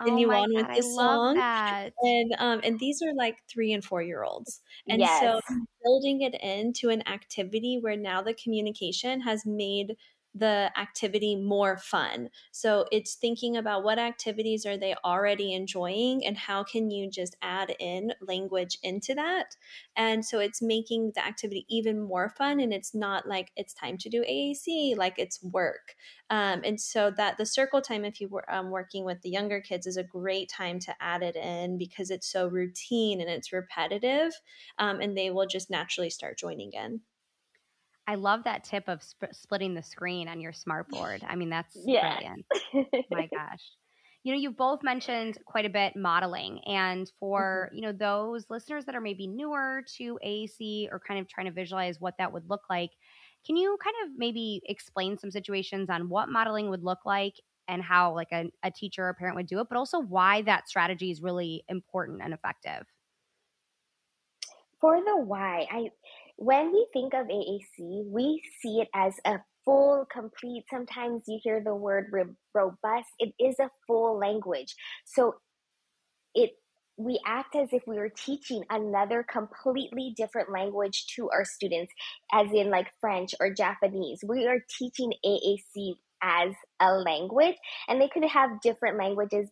continue 0.00 0.30
oh 0.30 0.36
on 0.36 0.54
God, 0.54 0.66
with 0.68 0.76
the 0.76 0.82
song. 0.82 1.38
And 2.02 2.32
um, 2.38 2.60
and 2.62 2.78
these 2.78 3.00
are 3.02 3.14
like 3.14 3.36
three 3.48 3.72
and 3.72 3.84
four 3.84 4.02
year 4.02 4.22
olds. 4.22 4.60
And 4.88 5.00
yes. 5.00 5.20
so 5.20 5.40
building 5.84 6.22
it 6.22 6.34
into 6.42 6.88
an 6.88 7.06
activity 7.06 7.78
where 7.80 7.96
now 7.96 8.20
the 8.20 8.34
communication 8.34 9.20
has 9.20 9.46
made 9.46 9.96
the 10.38 10.70
activity 10.76 11.34
more 11.34 11.78
fun. 11.78 12.28
So 12.50 12.86
it's 12.92 13.14
thinking 13.14 13.56
about 13.56 13.84
what 13.84 13.98
activities 13.98 14.66
are 14.66 14.76
they 14.76 14.94
already 15.04 15.54
enjoying 15.54 16.26
and 16.26 16.36
how 16.36 16.62
can 16.62 16.90
you 16.90 17.10
just 17.10 17.36
add 17.40 17.74
in 17.78 18.12
language 18.20 18.78
into 18.82 19.14
that. 19.14 19.56
And 19.96 20.24
so 20.24 20.38
it's 20.38 20.60
making 20.60 21.12
the 21.14 21.24
activity 21.24 21.64
even 21.68 22.02
more 22.02 22.28
fun 22.28 22.60
and 22.60 22.72
it's 22.72 22.94
not 22.94 23.26
like 23.26 23.50
it's 23.56 23.72
time 23.72 23.96
to 23.98 24.10
do 24.10 24.22
AAC, 24.22 24.96
like 24.96 25.14
it's 25.18 25.42
work. 25.42 25.94
Um, 26.28 26.62
and 26.64 26.80
so 26.80 27.10
that 27.12 27.38
the 27.38 27.46
circle 27.46 27.80
time, 27.80 28.04
if 28.04 28.20
you 28.20 28.28
were 28.28 28.50
um, 28.52 28.70
working 28.70 29.04
with 29.04 29.22
the 29.22 29.30
younger 29.30 29.60
kids, 29.60 29.86
is 29.86 29.96
a 29.96 30.02
great 30.02 30.50
time 30.50 30.78
to 30.80 30.94
add 31.00 31.22
it 31.22 31.36
in 31.36 31.78
because 31.78 32.10
it's 32.10 32.30
so 32.30 32.48
routine 32.48 33.20
and 33.20 33.30
it's 33.30 33.52
repetitive 33.52 34.32
um, 34.78 35.00
and 35.00 35.16
they 35.16 35.30
will 35.30 35.46
just 35.46 35.70
naturally 35.70 36.10
start 36.10 36.36
joining 36.38 36.72
in. 36.72 37.00
I 38.06 38.14
love 38.14 38.44
that 38.44 38.64
tip 38.64 38.84
of 38.88 39.02
sp- 39.02 39.32
splitting 39.32 39.74
the 39.74 39.82
screen 39.82 40.28
on 40.28 40.40
your 40.40 40.52
smartboard. 40.52 41.24
I 41.26 41.34
mean, 41.34 41.50
that's 41.50 41.76
yeah. 41.84 42.18
brilliant. 42.18 42.46
My 43.10 43.26
gosh. 43.34 43.62
You 44.22 44.32
know, 44.32 44.38
you've 44.38 44.56
both 44.56 44.82
mentioned 44.82 45.38
quite 45.44 45.66
a 45.66 45.70
bit 45.70 45.94
modeling. 45.96 46.60
And 46.66 47.10
for, 47.20 47.68
mm-hmm. 47.68 47.76
you 47.76 47.82
know, 47.82 47.92
those 47.92 48.46
listeners 48.50 48.84
that 48.86 48.94
are 48.94 49.00
maybe 49.00 49.26
newer 49.26 49.82
to 49.98 50.18
AAC 50.24 50.88
or 50.90 51.00
kind 51.00 51.20
of 51.20 51.28
trying 51.28 51.46
to 51.46 51.52
visualize 51.52 52.00
what 52.00 52.14
that 52.18 52.32
would 52.32 52.48
look 52.48 52.62
like, 52.70 52.90
can 53.46 53.56
you 53.56 53.76
kind 53.82 53.94
of 54.04 54.16
maybe 54.16 54.60
explain 54.66 55.16
some 55.16 55.30
situations 55.30 55.88
on 55.90 56.08
what 56.08 56.28
modeling 56.28 56.68
would 56.70 56.82
look 56.82 56.98
like 57.04 57.34
and 57.68 57.82
how 57.82 58.14
like 58.14 58.32
a, 58.32 58.50
a 58.62 58.70
teacher 58.70 59.04
or 59.04 59.10
a 59.10 59.14
parent 59.14 59.36
would 59.36 59.46
do 59.46 59.60
it, 59.60 59.68
but 59.68 59.78
also 59.78 60.00
why 60.00 60.42
that 60.42 60.68
strategy 60.68 61.10
is 61.10 61.22
really 61.22 61.64
important 61.68 62.20
and 62.22 62.34
effective? 62.34 62.84
For 64.80 65.00
the 65.00 65.16
why, 65.16 65.66
I 65.70 65.90
when 66.36 66.72
we 66.72 66.86
think 66.92 67.14
of 67.14 67.26
AAC, 67.26 68.10
we 68.10 68.42
see 68.60 68.80
it 68.80 68.88
as 68.94 69.14
a 69.24 69.38
full, 69.64 70.06
complete, 70.10 70.64
sometimes 70.70 71.22
you 71.26 71.40
hear 71.42 71.62
the 71.62 71.74
word 71.74 72.12
robust. 72.54 73.08
It 73.18 73.34
is 73.40 73.56
a 73.58 73.70
full 73.86 74.18
language. 74.18 74.74
So 75.04 75.36
it 76.34 76.52
we 76.98 77.20
act 77.26 77.54
as 77.54 77.68
if 77.72 77.82
we 77.86 77.96
were 77.96 78.08
teaching 78.08 78.64
another 78.70 79.22
completely 79.22 80.14
different 80.16 80.50
language 80.50 81.06
to 81.14 81.28
our 81.28 81.44
students, 81.44 81.92
as 82.32 82.50
in 82.54 82.70
like 82.70 82.86
French 83.00 83.34
or 83.38 83.52
Japanese. 83.52 84.20
We 84.26 84.46
are 84.46 84.64
teaching 84.78 85.12
AAC 85.24 85.96
as 86.22 86.52
a 86.80 86.92
language 86.94 87.56
and 87.88 88.00
they 88.00 88.08
could 88.08 88.24
have 88.24 88.60
different 88.62 88.98
languages 88.98 89.48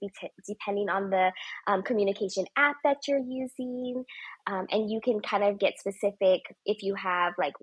depending 0.46 0.88
on 0.88 1.10
the 1.10 1.32
um, 1.66 1.82
communication 1.82 2.44
app 2.56 2.76
that 2.84 2.98
you're 3.06 3.18
using 3.18 4.04
um, 4.46 4.66
and 4.70 4.90
you 4.90 5.00
can 5.02 5.20
kind 5.20 5.44
of 5.44 5.58
get 5.58 5.78
specific 5.78 6.42
if 6.66 6.82
you 6.82 6.94
have 6.94 7.32
like 7.38 7.54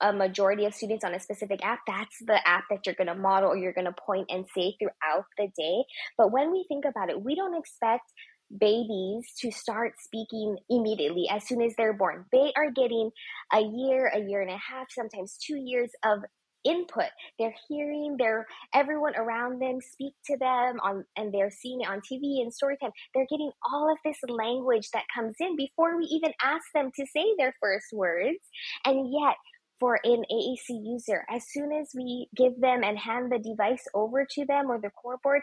a 0.00 0.12
majority 0.12 0.64
of 0.66 0.74
students 0.74 1.04
on 1.04 1.14
a 1.14 1.20
specific 1.20 1.64
app 1.64 1.80
that's 1.86 2.16
the 2.26 2.38
app 2.46 2.64
that 2.70 2.80
you're 2.84 2.96
going 2.96 3.06
to 3.06 3.14
model 3.14 3.50
or 3.50 3.56
you're 3.56 3.72
going 3.72 3.86
to 3.86 3.94
point 4.06 4.26
and 4.28 4.44
say 4.54 4.76
throughout 4.78 5.24
the 5.38 5.46
day 5.56 5.84
but 6.18 6.32
when 6.32 6.50
we 6.50 6.64
think 6.68 6.84
about 6.84 7.10
it 7.10 7.22
we 7.22 7.34
don't 7.34 7.56
expect 7.56 8.10
babies 8.58 9.24
to 9.40 9.50
start 9.50 9.94
speaking 9.98 10.56
immediately 10.68 11.28
as 11.30 11.46
soon 11.46 11.62
as 11.62 11.74
they're 11.76 11.92
born. 11.92 12.26
They 12.32 12.52
are 12.56 12.70
getting 12.70 13.10
a 13.52 13.60
year, 13.60 14.10
a 14.14 14.20
year 14.20 14.40
and 14.42 14.50
a 14.50 14.58
half, 14.58 14.86
sometimes 14.90 15.36
two 15.44 15.56
years 15.56 15.90
of 16.04 16.20
input. 16.64 17.10
They're 17.38 17.54
hearing 17.68 18.16
their 18.18 18.46
everyone 18.74 19.16
around 19.16 19.60
them 19.60 19.78
speak 19.80 20.14
to 20.26 20.36
them 20.38 20.80
on 20.82 21.04
and 21.16 21.32
they're 21.32 21.50
seeing 21.50 21.82
it 21.82 21.88
on 21.88 22.00
TV 22.00 22.42
and 22.42 22.52
story 22.52 22.76
time. 22.80 22.92
They're 23.14 23.26
getting 23.30 23.50
all 23.72 23.90
of 23.90 23.98
this 24.04 24.18
language 24.28 24.90
that 24.92 25.04
comes 25.14 25.36
in 25.40 25.56
before 25.56 25.96
we 25.96 26.04
even 26.04 26.32
ask 26.42 26.64
them 26.74 26.90
to 26.96 27.06
say 27.06 27.34
their 27.38 27.54
first 27.60 27.86
words. 27.92 28.38
And 28.84 29.12
yet 29.12 29.36
for 29.80 29.98
an 30.04 30.24
AAC 30.32 30.68
user, 30.68 31.24
as 31.28 31.44
soon 31.50 31.72
as 31.72 31.90
we 31.94 32.28
give 32.36 32.60
them 32.60 32.82
and 32.84 32.98
hand 32.98 33.30
the 33.30 33.38
device 33.38 33.84
over 33.94 34.26
to 34.30 34.44
them 34.46 34.70
or 34.70 34.80
the 34.80 34.90
core 34.90 35.18
board, 35.22 35.42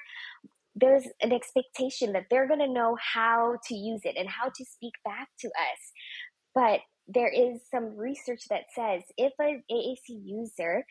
there's 0.76 1.06
an 1.22 1.34
expectation 1.34 2.14
that 2.14 2.26
they're 2.30 2.48
going 2.48 2.60
to 2.60 2.72
know 2.72 2.98
how 3.00 3.58
to 3.68 3.76
use 3.76 4.02
it 4.04 4.16
and 4.18 4.30
how 4.30 4.48
to 4.48 4.66
speak 4.66 4.94
back 5.04 5.28
to 5.40 5.48
us. 5.48 5.92
But 6.56 6.80
there 7.14 7.30
is 7.30 7.62
some 7.70 7.96
research 7.98 8.44
that 8.50 8.66
says 8.76 9.04
if 9.18 9.34
an 9.40 9.64
AAC 9.72 10.22
user 10.24 10.86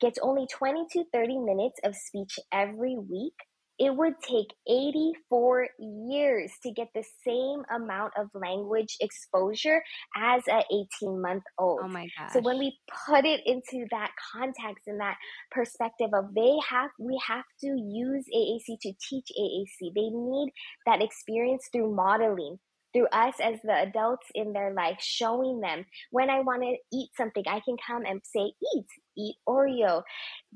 gets 0.00 0.18
only 0.22 0.46
20 0.52 0.86
to 0.92 1.04
30 1.12 1.38
minutes 1.38 1.80
of 1.84 1.94
speech 1.94 2.38
every 2.52 2.96
week, 2.96 3.34
it 3.78 3.94
would 3.94 4.14
take 4.22 4.54
84 4.68 5.68
years 6.08 6.52
to 6.62 6.70
get 6.70 6.88
the 6.94 7.02
same 7.26 7.64
amount 7.74 8.12
of 8.16 8.28
language 8.32 8.96
exposure 9.00 9.82
as 10.16 10.42
a 10.48 10.62
18 11.02 11.20
month 11.20 11.42
old. 11.58 11.80
Oh 11.82 11.88
my 11.88 12.06
god. 12.16 12.30
So 12.32 12.40
when 12.40 12.58
we 12.58 12.78
put 13.06 13.24
it 13.24 13.40
into 13.44 13.86
that 13.90 14.12
context 14.32 14.84
and 14.86 15.00
that 15.00 15.16
perspective 15.50 16.10
of 16.14 16.34
they 16.34 16.56
have 16.68 16.90
we 17.00 17.20
have 17.26 17.44
to 17.62 17.66
use 17.66 18.24
AAC 18.32 18.78
to 18.82 18.92
teach 19.08 19.26
AAC. 19.36 19.92
They 19.94 20.10
need 20.10 20.52
that 20.86 21.02
experience 21.02 21.68
through 21.72 21.94
modeling, 21.94 22.58
through 22.94 23.08
us 23.08 23.34
as 23.42 23.60
the 23.62 23.74
adults 23.74 24.26
in 24.34 24.52
their 24.52 24.72
life, 24.72 24.98
showing 25.00 25.60
them 25.60 25.84
when 26.10 26.30
I 26.30 26.40
want 26.40 26.62
to 26.62 26.76
eat 26.96 27.10
something, 27.16 27.44
I 27.46 27.60
can 27.60 27.76
come 27.84 28.04
and 28.06 28.20
say, 28.24 28.52
eat, 28.74 28.86
eat 29.16 29.36
Oreo. 29.48 30.02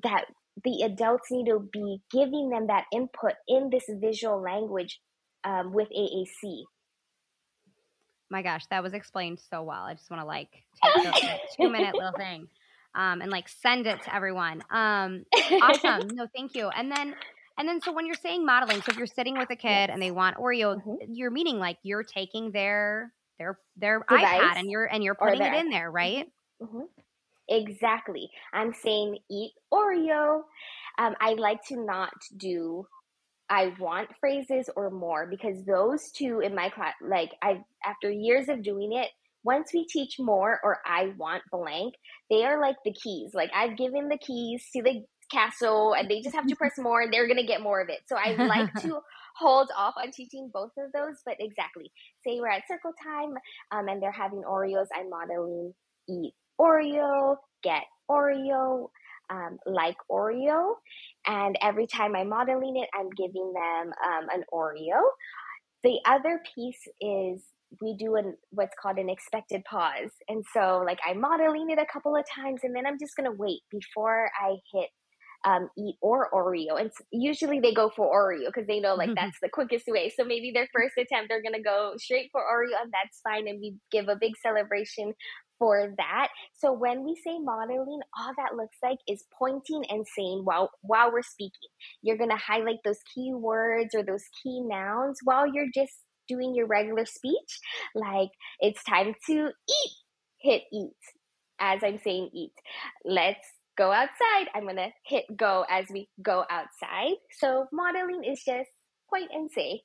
That 0.03 0.25
the 0.65 0.83
adults 0.85 1.31
need 1.31 1.47
to 1.47 1.69
be 1.73 2.01
giving 2.11 2.51
them 2.51 2.69
that 2.69 2.85
input 2.93 3.35
in 3.47 3.71
this 3.71 3.85
visual 3.89 4.41
language 4.41 5.01
um, 5.45 5.73
with 5.73 5.89
AAC. 5.89 6.63
My 8.31 8.43
gosh, 8.43 8.65
that 8.71 8.83
was 8.83 8.93
explained 8.93 9.41
so 9.51 9.63
well. 9.63 9.85
I 9.85 9.95
just 9.95 10.11
want 10.11 10.23
to 10.23 10.27
like 10.27 10.51
take 10.85 11.07
a 11.07 11.39
two 11.61 11.71
minute 11.71 11.95
little 11.95 12.13
thing 12.13 12.49
um, 12.95 13.21
and 13.21 13.31
like 13.31 13.49
send 13.49 13.87
it 13.87 14.03
to 14.03 14.15
everyone. 14.15 14.63
Um, 14.71 15.25
awesome. 15.63 16.09
No, 16.13 16.27
thank 16.37 16.55
you. 16.55 16.69
And 16.69 16.91
then 16.91 17.15
and 17.59 17.69
then, 17.69 17.81
so 17.81 17.93
when 17.93 18.07
you're 18.07 18.15
saying 18.15 18.47
modeling, 18.47 18.81
so 18.83 18.91
if 18.91 18.97
you're 18.97 19.07
sitting 19.07 19.37
with 19.37 19.51
a 19.51 19.57
kid 19.57 19.69
yes. 19.69 19.91
and 19.93 20.01
they 20.01 20.11
want 20.11 20.37
Oreo, 20.37 20.77
mm-hmm. 20.77 21.13
you're 21.13 21.31
meaning 21.31 21.59
like 21.59 21.79
you're 21.83 22.05
taking 22.05 22.53
their 22.53 23.13
their 23.39 23.59
their 23.77 24.01
Device 24.09 24.25
iPad 24.25 24.59
and 24.59 24.71
you're 24.71 24.85
and 24.85 25.03
you're 25.03 25.15
putting 25.15 25.43
it 25.43 25.55
in 25.55 25.69
there, 25.69 25.91
right? 25.91 26.27
Mm-hmm. 26.63 26.83
Exactly. 27.49 28.31
I'm 28.53 28.73
saying 28.75 29.19
eat 29.31 29.53
Oreo. 29.73 30.43
Um, 30.99 31.15
I 31.21 31.35
like 31.35 31.65
to 31.69 31.77
not 31.77 32.13
do 32.37 32.87
I 33.51 33.73
want 33.79 34.11
phrases 34.21 34.69
or 34.77 34.91
more 34.91 35.27
because 35.27 35.65
those 35.65 36.11
two 36.11 36.41
in 36.41 36.55
my 36.55 36.69
class, 36.69 36.95
like 37.01 37.31
I, 37.43 37.63
after 37.85 38.11
years 38.11 38.49
of 38.49 38.63
doing 38.63 38.93
it, 38.93 39.09
once 39.43 39.71
we 39.73 39.87
teach 39.87 40.17
more 40.19 40.61
or 40.63 40.79
I 40.85 41.15
want 41.17 41.43
blank, 41.51 41.95
they 42.29 42.45
are 42.45 42.61
like 42.61 42.77
the 42.85 42.93
keys. 42.93 43.33
Like 43.33 43.51
I've 43.55 43.77
given 43.77 44.09
the 44.09 44.19
keys 44.19 44.65
to 44.75 44.83
the 44.83 45.05
castle 45.31 45.95
and 45.95 46.09
they 46.11 46.21
just 46.21 46.35
have 46.35 46.47
to 46.47 46.57
press 46.57 46.79
more 46.79 47.03
and 47.03 47.13
they're 47.13 47.27
going 47.27 47.39
to 47.39 47.47
get 47.47 47.61
more 47.63 47.81
of 47.81 47.89
it. 47.89 48.01
So 48.07 48.17
I 48.17 48.35
like 48.35 48.73
to 48.83 49.01
hold 49.39 49.71
off 49.77 49.95
on 49.97 50.11
teaching 50.11 50.51
both 50.53 50.73
of 50.79 50.93
those, 50.93 51.17
but 51.25 51.37
exactly. 51.39 51.91
Say 52.27 52.41
we're 52.41 52.49
at 52.49 52.63
circle 52.69 52.93
time 53.03 53.35
um, 53.71 53.89
and 53.89 54.03
they're 54.03 54.13
having 54.13 54.43
Oreos, 54.43 54.87
I'm 54.95 55.11
modeling 55.11 55.75
eat 56.09 56.33
Oreo, 56.61 57.37
get 57.63 57.85
Oreo, 58.11 58.89
um, 59.31 59.59
like 59.67 59.97
Oreo. 60.11 60.75
And 61.27 61.57
every 61.61 61.87
time 61.87 62.17
I'm 62.17 62.31
modeling 62.31 62.77
it, 62.77 62.89
I'm 62.99 63.11
giving 63.11 63.53
them 63.55 63.93
um, 64.07 64.29
an 64.31 64.45
Oreo. 64.53 65.01
The 65.85 65.99
other 66.07 66.41
piece 66.55 66.81
is 67.01 67.43
we 67.83 67.95
do 67.99 68.17
an 68.17 68.35
what's 68.51 68.75
called 68.81 68.99
an 68.99 69.11
expected 69.11 69.63
pause. 69.65 70.11
And 70.29 70.45
so 70.55 70.83
like 70.85 70.99
I'm 71.07 71.21
modeling 71.21 71.71
it 71.71 71.79
a 71.79 71.87
couple 71.93 72.17
of 72.17 72.25
times 72.35 72.61
and 72.63 72.75
then 72.75 72.87
I'm 72.87 72.99
just 72.99 73.15
gonna 73.17 73.33
wait 73.33 73.61
before 73.71 74.31
I 74.41 74.57
hit 74.73 74.89
um, 75.45 75.69
eat 75.79 75.97
or 76.01 76.31
Oreo. 76.33 76.81
And 76.81 76.91
usually 77.11 77.61
they 77.61 77.73
go 77.73 77.91
for 77.95 78.07
Oreo 78.07 78.47
because 78.47 78.67
they 78.67 78.81
know 78.81 78.95
like 78.95 79.11
that's 79.15 79.39
the 79.41 79.49
quickest 79.49 79.85
way. 79.89 80.13
So 80.17 80.25
maybe 80.25 80.51
their 80.53 80.69
first 80.73 80.95
attempt, 80.99 81.29
they're 81.29 81.43
going 81.43 81.55
to 81.55 81.63
go 81.63 81.95
straight 81.97 82.31
for 82.33 82.41
Oreo 82.41 82.81
and 82.83 82.93
that's 82.93 83.21
fine. 83.23 83.49
And 83.49 83.61
we 83.61 83.77
give 83.91 84.09
a 84.09 84.17
big 84.21 84.33
celebration 84.43 85.15
for 85.59 85.95
that. 85.97 86.29
So 86.55 86.73
when 86.73 87.05
we 87.05 87.15
say 87.17 87.39
modeling, 87.39 88.01
all 88.19 88.33
that 88.37 88.57
looks 88.57 88.77
like 88.83 88.99
is 89.09 89.25
pointing 89.39 89.85
and 89.89 90.07
saying 90.17 90.43
while 90.45 90.71
while 90.83 91.13
we're 91.13 91.23
speaking. 91.23 91.71
You're 92.03 92.19
going 92.19 92.31
to 92.31 92.37
highlight 92.37 92.79
those 92.85 93.01
key 93.15 93.33
words 93.35 93.95
or 93.95 94.03
those 94.03 94.25
key 94.43 94.63
nouns 94.65 95.19
while 95.25 95.47
you're 95.53 95.71
just 95.75 95.93
doing 96.29 96.55
your 96.55 96.67
regular 96.67 97.07
speech. 97.07 97.59
Like 97.95 98.31
it's 98.61 98.83
time 98.85 99.15
to 99.27 99.49
eat. 99.49 99.93
Hit 100.41 100.63
eat 100.73 100.93
as 101.61 101.81
I'm 101.83 101.99
saying 101.99 102.31
eat. 102.33 102.53
Let's 103.05 103.47
go 103.79 103.93
outside. 103.93 104.49
I'm 104.55 104.65
going 104.65 104.77
to 104.77 104.91
hit 105.07 105.25
go 105.37 105.65
as 105.71 105.87
we 105.91 106.09
go 106.21 106.45
outside. 106.51 107.15
So 107.39 107.67
modeling 107.73 108.25
is 108.25 108.43
just 108.45 108.69
point 109.09 109.31
and 109.33 109.51
say. 109.51 109.83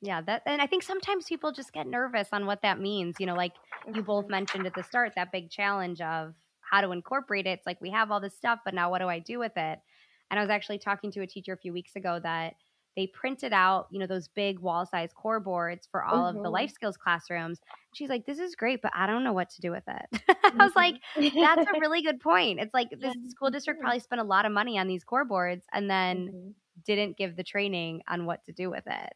Yeah, 0.00 0.22
that 0.22 0.42
and 0.46 0.62
I 0.62 0.66
think 0.66 0.84
sometimes 0.84 1.26
people 1.28 1.52
just 1.52 1.72
get 1.72 1.86
nervous 1.86 2.28
on 2.32 2.46
what 2.46 2.62
that 2.62 2.80
means. 2.80 3.16
You 3.18 3.26
know, 3.26 3.34
like 3.34 3.52
you 3.92 4.02
both 4.02 4.24
mm-hmm. 4.24 4.30
mentioned 4.30 4.66
at 4.66 4.74
the 4.74 4.82
start, 4.82 5.12
that 5.16 5.32
big 5.32 5.50
challenge 5.50 6.00
of 6.00 6.34
how 6.70 6.80
to 6.80 6.92
incorporate 6.92 7.46
it. 7.46 7.58
It's 7.58 7.66
like 7.66 7.80
we 7.80 7.90
have 7.90 8.10
all 8.10 8.20
this 8.20 8.34
stuff, 8.34 8.60
but 8.64 8.74
now 8.74 8.90
what 8.90 9.00
do 9.00 9.08
I 9.08 9.18
do 9.18 9.38
with 9.38 9.52
it? 9.56 9.78
And 10.30 10.40
I 10.40 10.42
was 10.42 10.50
actually 10.50 10.78
talking 10.78 11.12
to 11.12 11.20
a 11.20 11.26
teacher 11.26 11.52
a 11.52 11.58
few 11.58 11.74
weeks 11.74 11.94
ago 11.94 12.18
that 12.22 12.54
they 12.96 13.06
printed 13.06 13.52
out, 13.52 13.86
you 13.90 13.98
know, 13.98 14.06
those 14.06 14.28
big 14.28 14.58
wall 14.58 14.84
size 14.86 15.10
core 15.14 15.40
boards 15.40 15.88
for 15.90 16.04
all 16.04 16.24
mm-hmm. 16.24 16.38
of 16.38 16.42
the 16.42 16.50
life 16.50 16.70
mm-hmm. 16.70 16.74
skills 16.74 16.96
classrooms. 16.96 17.60
She's 17.94 18.08
like, 18.08 18.26
this 18.26 18.38
is 18.38 18.54
great, 18.54 18.82
but 18.82 18.92
I 18.94 19.06
don't 19.06 19.24
know 19.24 19.32
what 19.32 19.50
to 19.50 19.60
do 19.60 19.70
with 19.70 19.84
it. 19.88 20.22
Mm-hmm. 20.28 20.60
I 20.60 20.64
was 20.64 20.76
like, 20.76 20.96
that's 21.16 21.68
a 21.68 21.80
really 21.80 22.02
good 22.02 22.20
point. 22.20 22.60
It's 22.60 22.74
like 22.74 22.90
this 23.00 23.14
school 23.28 23.50
district 23.50 23.80
probably 23.80 24.00
spent 24.00 24.20
a 24.20 24.24
lot 24.24 24.46
of 24.46 24.52
money 24.52 24.78
on 24.78 24.86
these 24.86 25.04
core 25.04 25.24
boards 25.24 25.64
and 25.72 25.88
then 25.88 26.28
mm-hmm. 26.28 26.50
didn't 26.84 27.16
give 27.16 27.36
the 27.36 27.44
training 27.44 28.02
on 28.08 28.26
what 28.26 28.44
to 28.44 28.52
do 28.52 28.70
with 28.70 28.84
it. 28.86 29.12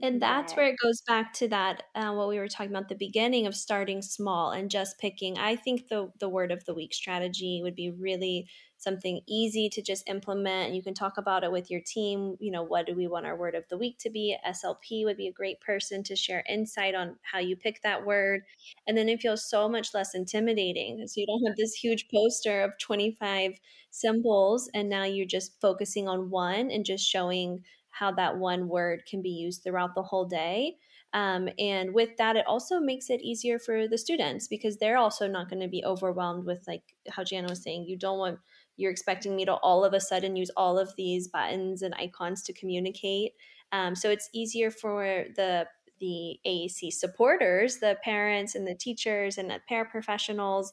And 0.00 0.20
that's 0.20 0.56
where 0.56 0.66
it 0.66 0.76
goes 0.82 1.00
back 1.06 1.32
to 1.34 1.48
that 1.48 1.84
uh, 1.94 2.12
what 2.12 2.28
we 2.28 2.38
were 2.38 2.48
talking 2.48 2.72
about 2.72 2.88
the 2.88 2.96
beginning 2.96 3.46
of 3.46 3.54
starting 3.54 4.02
small 4.02 4.50
and 4.50 4.70
just 4.70 4.98
picking. 4.98 5.38
I 5.38 5.54
think 5.54 5.88
the 5.88 6.10
the 6.18 6.28
word 6.28 6.50
of 6.50 6.64
the 6.64 6.74
week 6.74 6.92
strategy 6.92 7.60
would 7.62 7.76
be 7.76 7.90
really 7.90 8.48
something 8.82 9.20
easy 9.26 9.68
to 9.70 9.82
just 9.82 10.08
implement. 10.08 10.74
You 10.74 10.82
can 10.82 10.94
talk 10.94 11.18
about 11.18 11.44
it 11.44 11.52
with 11.52 11.70
your 11.70 11.80
team. 11.80 12.36
You 12.40 12.50
know, 12.50 12.62
what 12.62 12.86
do 12.86 12.94
we 12.94 13.06
want 13.06 13.26
our 13.26 13.36
word 13.36 13.54
of 13.54 13.64
the 13.68 13.78
week 13.78 13.98
to 13.98 14.10
be? 14.10 14.36
SLP 14.46 15.04
would 15.04 15.16
be 15.16 15.28
a 15.28 15.32
great 15.32 15.60
person 15.60 16.02
to 16.04 16.16
share 16.16 16.44
insight 16.48 16.94
on 16.94 17.16
how 17.22 17.38
you 17.38 17.56
pick 17.56 17.82
that 17.82 18.04
word. 18.04 18.42
And 18.86 18.96
then 18.96 19.08
it 19.08 19.20
feels 19.20 19.44
so 19.48 19.68
much 19.68 19.94
less 19.94 20.14
intimidating. 20.14 21.06
So 21.06 21.20
you 21.20 21.26
don't 21.26 21.46
have 21.46 21.56
this 21.56 21.74
huge 21.74 22.08
poster 22.08 22.62
of 22.62 22.78
25 22.78 23.52
symbols 23.90 24.70
and 24.74 24.88
now 24.88 25.04
you're 25.04 25.26
just 25.26 25.60
focusing 25.60 26.08
on 26.08 26.30
one 26.30 26.70
and 26.70 26.84
just 26.84 27.08
showing 27.08 27.62
how 27.90 28.10
that 28.12 28.38
one 28.38 28.68
word 28.68 29.04
can 29.06 29.22
be 29.22 29.30
used 29.30 29.62
throughout 29.62 29.94
the 29.94 30.02
whole 30.02 30.24
day. 30.24 30.76
Um, 31.14 31.48
and 31.58 31.92
with 31.92 32.16
that, 32.16 32.36
it 32.36 32.46
also 32.46 32.80
makes 32.80 33.10
it 33.10 33.20
easier 33.20 33.58
for 33.58 33.86
the 33.86 33.98
students 33.98 34.48
because 34.48 34.78
they're 34.78 34.96
also 34.96 35.28
not 35.28 35.50
going 35.50 35.60
to 35.60 35.68
be 35.68 35.84
overwhelmed 35.84 36.46
with, 36.46 36.66
like 36.66 36.82
how 37.10 37.22
Janna 37.22 37.50
was 37.50 37.62
saying, 37.62 37.84
you 37.86 37.98
don't 37.98 38.18
want, 38.18 38.38
you're 38.76 38.90
expecting 38.90 39.36
me 39.36 39.44
to 39.44 39.54
all 39.54 39.84
of 39.84 39.92
a 39.92 40.00
sudden 40.00 40.36
use 40.36 40.50
all 40.56 40.78
of 40.78 40.94
these 40.96 41.28
buttons 41.28 41.82
and 41.82 41.94
icons 41.94 42.42
to 42.44 42.52
communicate. 42.52 43.32
Um, 43.72 43.94
so 43.94 44.10
it's 44.10 44.28
easier 44.32 44.70
for 44.70 45.24
the 45.36 45.66
the 46.00 46.40
AAC 46.44 46.92
supporters, 46.92 47.78
the 47.78 47.96
parents 48.02 48.56
and 48.56 48.66
the 48.66 48.74
teachers 48.74 49.38
and 49.38 49.48
the 49.48 49.60
paraprofessionals, 49.70 50.72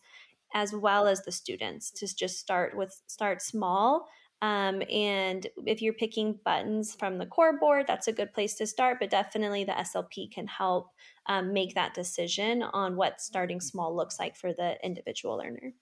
as 0.55 0.73
well 0.73 1.07
as 1.07 1.21
the 1.21 1.31
students, 1.31 1.91
to 1.91 2.15
just 2.15 2.39
start 2.39 2.75
with 2.75 2.99
start 3.07 3.41
small 3.41 4.07
um, 4.41 4.81
and 4.89 5.45
if 5.65 5.81
you're 5.81 5.93
picking 5.93 6.39
buttons 6.45 6.95
from 6.95 7.17
the 7.17 7.25
core 7.25 7.59
board, 7.59 7.85
that's 7.87 8.07
a 8.07 8.13
good 8.13 8.33
place 8.33 8.55
to 8.55 8.67
start, 8.67 8.97
but 8.99 9.09
definitely 9.09 9.65
the 9.65 9.73
SLP 9.73 10.31
can 10.31 10.47
help 10.47 10.91
um, 11.25 11.51
make 11.51 11.75
that 11.75 11.93
decision 11.93 12.63
on 12.63 12.95
what 12.95 13.19
starting 13.19 13.59
small 13.59 13.93
looks 13.93 14.17
like 14.17 14.37
for 14.37 14.53
the 14.53 14.77
individual 14.83 15.37
learner. 15.37 15.73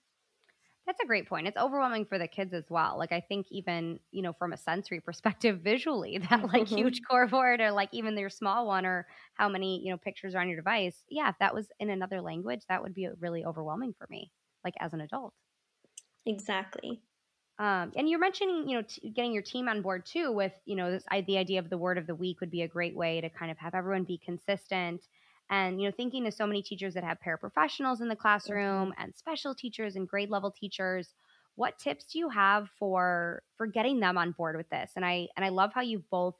That's 0.88 1.00
a 1.02 1.06
great 1.06 1.28
point. 1.28 1.46
It's 1.46 1.58
overwhelming 1.58 2.06
for 2.06 2.18
the 2.18 2.26
kids 2.26 2.54
as 2.54 2.64
well. 2.70 2.96
Like 2.96 3.12
I 3.12 3.20
think 3.20 3.46
even, 3.50 4.00
you 4.10 4.22
know, 4.22 4.32
from 4.32 4.54
a 4.54 4.56
sensory 4.56 5.00
perspective 5.04 5.60
visually, 5.60 6.16
that 6.16 6.42
like 6.44 6.62
mm-hmm. 6.62 6.76
huge 6.76 7.02
core 7.08 7.26
board 7.26 7.60
or 7.60 7.70
like 7.72 7.90
even 7.92 8.16
your 8.16 8.30
small 8.30 8.66
one 8.66 8.86
or 8.86 9.06
how 9.34 9.50
many, 9.50 9.82
you 9.84 9.90
know, 9.90 9.98
pictures 9.98 10.34
are 10.34 10.40
on 10.40 10.48
your 10.48 10.56
device. 10.56 11.04
Yeah, 11.10 11.28
if 11.28 11.34
that 11.40 11.54
was 11.54 11.68
in 11.78 11.90
another 11.90 12.22
language, 12.22 12.62
that 12.70 12.82
would 12.82 12.94
be 12.94 13.06
really 13.20 13.44
overwhelming 13.44 13.94
for 13.98 14.06
me, 14.08 14.32
like 14.64 14.72
as 14.80 14.94
an 14.94 15.02
adult. 15.02 15.34
Exactly. 16.24 17.02
Um, 17.58 17.92
and 17.94 18.08
you're 18.08 18.18
mentioning, 18.18 18.66
you 18.66 18.78
know, 18.78 18.84
t- 18.88 19.10
getting 19.10 19.34
your 19.34 19.42
team 19.42 19.68
on 19.68 19.82
board 19.82 20.06
too 20.06 20.32
with, 20.32 20.52
you 20.64 20.74
know, 20.74 20.90
this, 20.90 21.04
I, 21.10 21.20
the 21.20 21.36
idea 21.36 21.58
of 21.58 21.68
the 21.68 21.76
word 21.76 21.98
of 21.98 22.06
the 22.06 22.14
week 22.14 22.40
would 22.40 22.50
be 22.50 22.62
a 22.62 22.68
great 22.68 22.96
way 22.96 23.20
to 23.20 23.28
kind 23.28 23.50
of 23.50 23.58
have 23.58 23.74
everyone 23.74 24.04
be 24.04 24.18
consistent. 24.24 25.02
And, 25.50 25.80
you 25.80 25.88
know, 25.88 25.94
thinking 25.96 26.26
of 26.26 26.34
so 26.34 26.46
many 26.46 26.62
teachers 26.62 26.94
that 26.94 27.04
have 27.04 27.18
paraprofessionals 27.26 28.00
in 28.02 28.08
the 28.08 28.16
classroom 28.16 28.90
mm-hmm. 28.90 29.02
and 29.02 29.14
special 29.16 29.54
teachers 29.54 29.96
and 29.96 30.06
grade 30.06 30.30
level 30.30 30.50
teachers, 30.50 31.14
what 31.54 31.78
tips 31.78 32.04
do 32.12 32.18
you 32.18 32.28
have 32.28 32.68
for 32.78 33.42
for 33.56 33.66
getting 33.66 33.98
them 33.98 34.18
on 34.18 34.32
board 34.32 34.56
with 34.56 34.68
this? 34.68 34.92
And 34.94 35.04
I 35.04 35.28
and 35.36 35.44
I 35.44 35.48
love 35.48 35.72
how 35.74 35.80
you've 35.80 36.08
both 36.10 36.36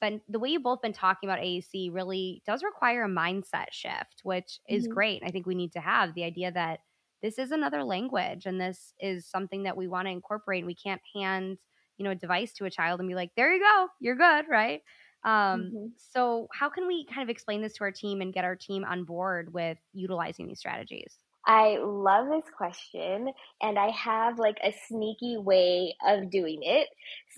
been 0.00 0.20
the 0.28 0.38
way 0.38 0.50
you've 0.50 0.62
both 0.62 0.82
been 0.82 0.92
talking 0.92 1.28
about 1.28 1.38
AAC 1.38 1.94
really 1.94 2.42
does 2.46 2.62
require 2.62 3.04
a 3.04 3.08
mindset 3.08 3.70
shift, 3.70 4.20
which 4.24 4.60
is 4.68 4.84
mm-hmm. 4.84 4.92
great. 4.92 5.22
I 5.24 5.30
think 5.30 5.46
we 5.46 5.54
need 5.54 5.72
to 5.72 5.80
have 5.80 6.14
the 6.14 6.24
idea 6.24 6.52
that 6.52 6.80
this 7.22 7.38
is 7.38 7.52
another 7.52 7.84
language 7.84 8.46
and 8.46 8.60
this 8.60 8.92
is 9.00 9.26
something 9.26 9.62
that 9.62 9.76
we 9.76 9.88
want 9.88 10.06
to 10.06 10.12
incorporate. 10.12 10.66
We 10.66 10.74
can't 10.74 11.00
hand, 11.14 11.56
you 11.96 12.04
know, 12.04 12.10
a 12.10 12.16
device 12.16 12.52
to 12.54 12.64
a 12.64 12.70
child 12.70 13.00
and 13.00 13.08
be 13.08 13.14
like, 13.14 13.30
there 13.36 13.54
you 13.54 13.60
go, 13.60 13.88
you're 14.00 14.16
good, 14.16 14.46
right? 14.50 14.82
Um, 15.24 15.32
mm-hmm. 15.32 15.86
So, 15.96 16.48
how 16.52 16.68
can 16.68 16.86
we 16.86 17.06
kind 17.06 17.22
of 17.22 17.28
explain 17.28 17.62
this 17.62 17.74
to 17.74 17.84
our 17.84 17.92
team 17.92 18.20
and 18.20 18.32
get 18.32 18.44
our 18.44 18.56
team 18.56 18.84
on 18.84 19.04
board 19.04 19.52
with 19.52 19.78
utilizing 19.92 20.48
these 20.48 20.58
strategies? 20.58 21.16
I 21.46 21.78
love 21.82 22.28
this 22.28 22.50
question, 22.56 23.32
and 23.60 23.78
I 23.78 23.90
have 23.90 24.38
like 24.38 24.58
a 24.62 24.72
sneaky 24.86 25.36
way 25.38 25.94
of 26.06 26.30
doing 26.30 26.60
it. 26.62 26.88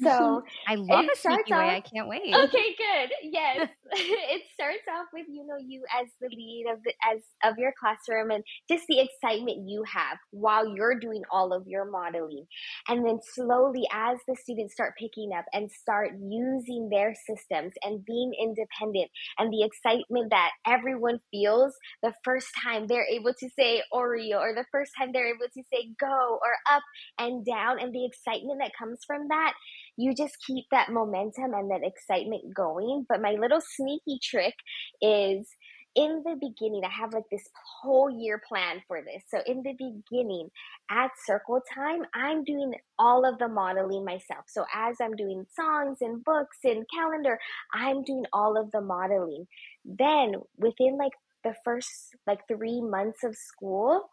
So 0.03 0.43
I 0.69 0.75
love 0.75 1.05
a 1.13 1.17
sneaky 1.17 1.53
off, 1.53 1.67
way. 1.67 1.77
I 1.77 1.81
can't 1.81 2.09
wait. 2.09 2.35
Okay, 2.35 2.75
good. 2.77 3.11
Yes, 3.23 3.69
it 3.93 4.43
starts 4.55 4.85
off 4.91 5.07
with 5.13 5.27
you 5.29 5.47
know 5.47 5.57
you 5.59 5.83
as 6.01 6.09
the 6.21 6.29
lead 6.29 6.67
of 6.73 6.83
the 6.85 6.93
as 7.13 7.21
of 7.45 7.59
your 7.59 7.73
classroom 7.79 8.31
and 8.31 8.45
just 8.71 8.85
the 8.89 9.01
excitement 9.01 9.69
you 9.69 9.85
have 9.85 10.19
while 10.31 10.75
you're 10.75 10.99
doing 10.99 11.23
all 11.31 11.53
of 11.53 11.67
your 11.67 11.91
modeling, 11.91 12.47
and 12.89 13.07
then 13.07 13.19
slowly 13.35 13.85
as 13.93 14.19
the 14.27 14.37
students 14.41 14.75
start 14.75 14.95
picking 14.99 15.31
up 15.37 15.45
and 15.53 15.71
start 15.71 16.11
using 16.21 16.89
their 16.91 17.15
systems 17.15 17.73
and 17.83 18.05
being 18.05 18.33
independent, 18.41 19.11
and 19.39 19.53
the 19.53 19.65
excitement 19.65 20.31
that 20.31 20.51
everyone 20.67 21.21
feels 21.31 21.75
the 22.03 22.13
first 22.25 22.49
time 22.63 22.87
they're 22.87 23.07
able 23.07 23.33
to 23.39 23.49
say 23.59 23.83
Oreo 23.93 24.39
or 24.41 24.55
the 24.55 24.67
first 24.73 24.93
time 24.99 25.11
they're 25.13 25.29
able 25.29 25.47
to 25.53 25.63
say 25.73 25.89
go 26.01 26.39
or 26.43 26.55
up 26.75 26.83
and 27.19 27.45
down 27.45 27.79
and 27.81 27.95
the 27.95 28.05
excitement 28.05 28.61
that 28.61 28.73
comes 28.79 28.99
from 29.07 29.29
that, 29.29 29.55
you 29.97 30.15
just 30.15 30.37
keep 30.47 30.65
that 30.71 30.91
momentum 30.91 31.55
and 31.55 31.71
that 31.71 31.83
excitement 31.85 32.55
going. 32.55 33.07
But 33.09 33.23
my 33.23 33.33
little 33.33 33.61
sneaky 33.61 34.19
trick 34.23 34.55
is 35.01 35.49
in 35.95 36.23
the 36.25 36.35
beginning, 36.41 36.83
I 36.85 36.91
have 36.91 37.13
like 37.13 37.29
this 37.31 37.49
whole 37.81 38.11
year 38.11 38.43
plan 38.49 38.83
for 38.89 39.01
this. 39.01 39.23
So 39.29 39.39
in 39.47 39.63
the 39.63 39.73
beginning, 39.73 40.49
at 40.91 41.11
circle 41.25 41.61
time, 41.73 42.03
I'm 42.15 42.43
doing 42.43 42.75
all 42.99 43.25
of 43.25 43.39
the 43.39 43.49
modeling 43.49 44.05
myself. 44.05 44.47
So 44.49 44.65
as 44.75 44.97
I'm 45.01 45.15
doing 45.15 45.47
songs 45.55 45.99
and 46.01 46.25
books 46.25 46.59
and 46.65 46.85
calendar, 46.93 47.39
I'm 47.73 48.03
doing 48.03 48.25
all 48.33 48.61
of 48.61 48.73
the 48.73 48.81
modeling. 48.81 49.47
Then 49.85 50.35
within 50.57 50.99
like 50.99 51.13
the 51.45 51.55
first 51.65 52.17
like 52.27 52.41
three 52.49 52.81
months 52.81 53.23
of 53.23 53.37
school, 53.37 54.11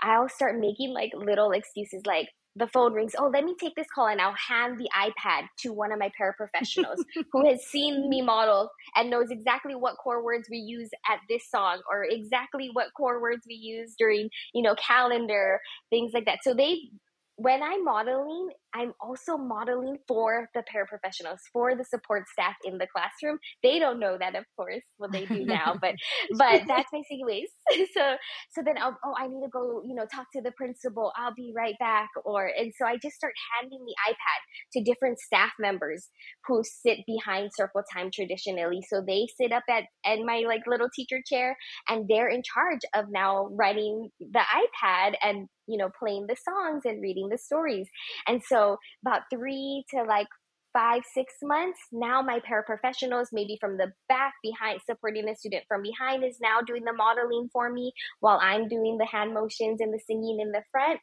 I'll 0.00 0.28
start 0.28 0.58
making 0.58 0.92
like 0.92 1.12
little 1.14 1.52
excuses 1.52 2.02
like, 2.04 2.28
the 2.56 2.66
phone 2.66 2.92
rings. 2.92 3.14
Oh, 3.18 3.30
let 3.32 3.44
me 3.44 3.54
take 3.58 3.74
this 3.74 3.86
call 3.94 4.08
and 4.08 4.20
I'll 4.20 4.34
hand 4.34 4.78
the 4.78 4.88
iPad 4.94 5.46
to 5.60 5.72
one 5.72 5.92
of 5.92 5.98
my 5.98 6.10
paraprofessionals 6.20 7.02
who 7.32 7.48
has 7.48 7.64
seen 7.64 8.08
me 8.08 8.20
model 8.22 8.70
and 8.94 9.10
knows 9.10 9.30
exactly 9.30 9.74
what 9.74 9.96
core 9.96 10.22
words 10.22 10.48
we 10.50 10.58
use 10.58 10.90
at 11.10 11.20
this 11.28 11.48
song 11.50 11.80
or 11.90 12.04
exactly 12.04 12.70
what 12.72 12.88
core 12.96 13.20
words 13.20 13.44
we 13.48 13.54
use 13.54 13.94
during, 13.98 14.28
you 14.52 14.62
know, 14.62 14.74
calendar, 14.74 15.60
things 15.90 16.12
like 16.12 16.26
that. 16.26 16.40
So 16.42 16.54
they 16.54 16.90
when 17.36 17.62
I'm 17.62 17.84
modeling, 17.84 18.50
I'm 18.74 18.92
also 19.00 19.36
modeling 19.36 19.98
for 20.08 20.48
the 20.54 20.62
paraprofessionals, 20.62 21.38
for 21.52 21.74
the 21.76 21.84
support 21.84 22.24
staff 22.28 22.54
in 22.64 22.78
the 22.78 22.86
classroom. 22.86 23.38
They 23.62 23.78
don't 23.78 24.00
know 24.00 24.16
that, 24.18 24.34
of 24.34 24.44
course, 24.56 24.82
what 24.96 25.12
they 25.12 25.26
do 25.26 25.44
now, 25.44 25.76
but 25.80 25.94
but 26.38 26.62
that's 26.66 26.88
my 26.92 27.02
segues. 27.10 27.50
so 27.94 28.16
so 28.50 28.62
then 28.64 28.76
I'll, 28.78 28.98
oh, 29.04 29.14
I 29.18 29.26
need 29.28 29.42
to 29.42 29.50
go, 29.52 29.82
you 29.84 29.94
know, 29.94 30.06
talk 30.12 30.26
to 30.34 30.42
the 30.42 30.52
principal. 30.52 31.12
I'll 31.16 31.34
be 31.34 31.52
right 31.54 31.74
back. 31.78 32.08
Or 32.24 32.46
and 32.46 32.72
so 32.78 32.86
I 32.86 32.96
just 33.02 33.16
start 33.16 33.34
handing 33.60 33.84
the 33.84 33.94
iPad 34.10 34.40
to 34.74 34.84
different 34.84 35.18
staff 35.20 35.52
members 35.58 36.08
who 36.46 36.62
sit 36.64 36.98
behind 37.06 37.50
circle 37.54 37.82
time 37.92 38.10
traditionally. 38.12 38.80
So 38.88 39.02
they 39.06 39.26
sit 39.40 39.52
up 39.52 39.64
at 39.68 39.84
at 40.04 40.18
my 40.24 40.44
like 40.46 40.62
little 40.66 40.88
teacher 40.94 41.20
chair 41.26 41.56
and 41.88 42.06
they're 42.08 42.28
in 42.28 42.42
charge 42.42 42.80
of 42.94 43.06
now 43.10 43.48
writing 43.52 44.10
the 44.20 44.40
iPad 44.40 45.14
and 45.22 45.48
you 45.66 45.78
know 45.78 45.90
playing 45.98 46.26
the 46.28 46.36
songs 46.36 46.82
and 46.84 47.02
reading 47.02 47.28
the 47.28 47.38
stories. 47.38 47.88
And 48.26 48.42
so 48.42 48.61
about 49.02 49.22
3 49.30 49.84
to 49.90 50.02
like 50.02 50.28
five, 50.72 51.02
six 51.14 51.34
months. 51.42 51.78
Now 51.92 52.22
my 52.22 52.40
paraprofessionals, 52.40 53.26
maybe 53.32 53.58
from 53.60 53.76
the 53.76 53.92
back 54.08 54.34
behind, 54.42 54.80
supporting 54.86 55.26
the 55.26 55.34
student 55.34 55.64
from 55.68 55.82
behind, 55.82 56.24
is 56.24 56.38
now 56.40 56.60
doing 56.66 56.84
the 56.84 56.92
modeling 56.92 57.48
for 57.52 57.70
me 57.70 57.92
while 58.20 58.38
I'm 58.40 58.68
doing 58.68 58.98
the 58.98 59.06
hand 59.06 59.34
motions 59.34 59.80
and 59.80 59.92
the 59.92 60.00
singing 60.06 60.40
in 60.40 60.52
the 60.52 60.62
front. 60.70 61.00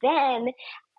Then 0.00 0.48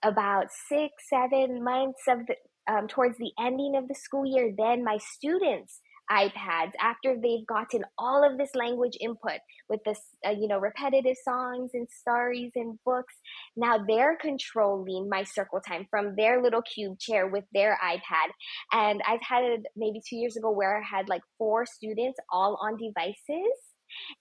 about 0.03 0.47
six, 0.69 0.91
seven 1.09 1.63
months 1.63 2.01
of 2.07 2.19
the, 2.27 2.35
um, 2.71 2.87
towards 2.87 3.17
the 3.17 3.31
ending 3.39 3.75
of 3.75 3.87
the 3.87 3.95
school 3.95 4.25
year, 4.25 4.53
then 4.55 4.83
my 4.83 4.97
students 4.97 5.81
iPads 6.11 6.71
after 6.79 7.15
they've 7.21 7.45
gotten 7.47 7.83
all 7.97 8.23
of 8.23 8.37
this 8.37 8.51
language 8.55 8.97
input 8.99 9.39
with 9.69 9.79
this, 9.85 9.99
uh, 10.25 10.31
you 10.31 10.47
know, 10.47 10.59
repetitive 10.59 11.17
songs 11.23 11.71
and 11.73 11.87
stories 11.89 12.51
and 12.55 12.77
books. 12.85 13.13
Now 13.55 13.83
they're 13.85 14.17
controlling 14.17 15.09
my 15.09 15.23
circle 15.23 15.59
time 15.61 15.87
from 15.89 16.15
their 16.15 16.41
little 16.41 16.61
cube 16.61 16.99
chair 16.99 17.27
with 17.27 17.45
their 17.53 17.77
iPad. 17.83 18.31
And 18.71 19.01
I've 19.07 19.21
had 19.21 19.43
it 19.43 19.65
maybe 19.75 20.01
two 20.07 20.17
years 20.17 20.37
ago 20.37 20.51
where 20.51 20.77
I 20.77 20.83
had 20.83 21.09
like 21.09 21.21
four 21.37 21.65
students 21.65 22.19
all 22.31 22.57
on 22.61 22.77
devices 22.77 23.53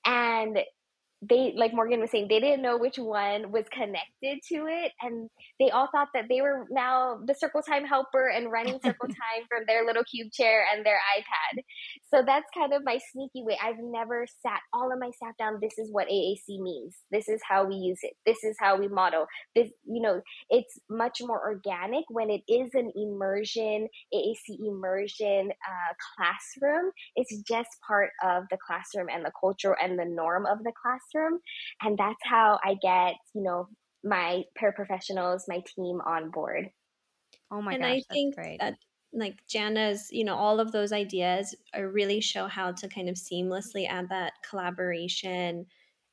and 0.05 0.59
they 1.29 1.53
like 1.57 1.73
morgan 1.75 2.01
was 2.01 2.11
saying 2.11 2.27
they 2.29 2.41
didn't 2.41 2.63
know 2.63 2.77
which 2.77 2.99
one 2.99 3.51
was 3.53 3.65
connected 3.73 4.39
to 4.47 4.67
it 4.67 4.93
and 5.03 5.29
they 5.61 5.71
all 5.71 5.89
thought 5.93 6.09
that 6.15 6.25
they 6.29 6.41
were 6.41 6.67
now 6.71 7.19
the 7.27 7.35
circle 7.35 7.63
time 7.63 7.85
helper 7.85 8.29
and 8.29 8.51
running 8.51 8.79
circle 8.83 9.09
time 9.09 9.45
from 9.49 9.65
their 9.67 9.85
little 9.85 10.05
cube 10.05 10.31
chair 10.33 10.65
and 10.75 10.85
their 10.85 10.99
ipad 11.17 11.63
so 12.15 12.23
that's 12.25 12.47
kind 12.57 12.73
of 12.73 12.83
my 12.85 12.99
sneaky 13.13 13.43
way 13.43 13.59
i've 13.63 13.79
never 13.81 14.27
sat 14.43 14.61
all 14.73 14.93
of 14.93 14.99
my 14.99 15.11
staff 15.11 15.37
down 15.39 15.59
this 15.61 15.79
is 15.79 15.91
what 15.93 16.09
aac 16.09 16.61
means 16.61 16.97
this 17.11 17.29
is 17.29 17.41
how 17.49 17.65
we 17.65 17.75
use 17.75 17.99
it 18.03 18.13
this 18.27 18.45
is 18.45 18.57
how 18.61 18.77
we 18.77 18.89
model 18.89 19.27
this 19.55 19.71
you 19.85 20.01
know 20.01 20.21
it's 20.51 20.79
much 20.89 21.19
more 21.23 21.41
organic 21.41 22.05
when 22.09 22.31
it 22.31 22.43
is 22.49 22.71
an 22.75 22.91
immersion 22.97 23.89
aac 24.15 24.59
immersion 24.67 25.51
uh, 25.51 25.93
classroom 26.17 26.91
it's 27.17 27.43
just 27.43 27.71
part 27.87 28.11
of 28.23 28.45
the 28.51 28.59
classroom 28.67 29.09
and 29.13 29.25
the 29.25 29.33
culture 29.41 29.77
and 29.83 29.99
the 29.99 30.05
norm 30.05 30.47
of 30.47 30.59
the 30.59 30.73
classroom 30.81 30.95
classroom. 31.15 31.41
And 31.83 31.99
that's 31.99 32.21
how 32.23 32.59
I 32.65 32.75
get, 32.83 33.15
you 33.35 33.43
know, 33.43 33.69
my 34.03 34.43
paraprofessionals, 34.61 35.43
my 35.49 35.63
team 35.75 36.01
on 36.07 36.31
board. 36.31 36.69
Oh 37.51 37.63
my 37.63 37.75
and 37.75 37.83
gosh, 37.83 37.91
I 37.91 38.03
think 38.13 38.35
great. 38.35 38.61
that 38.61 38.75
like 39.15 39.47
Janna's, 39.49 40.09
you 40.11 40.25
know, 40.25 40.35
all 40.35 40.61
of 40.61 40.73
those 40.73 40.93
ideas 40.93 41.55
are 41.75 41.89
really 41.89 42.21
show 42.21 42.47
how 42.47 42.73
to 42.73 42.89
kind 42.89 43.09
of 43.09 43.17
seamlessly 43.17 43.89
add 43.89 44.09
that 44.09 44.35
collaboration 44.49 45.67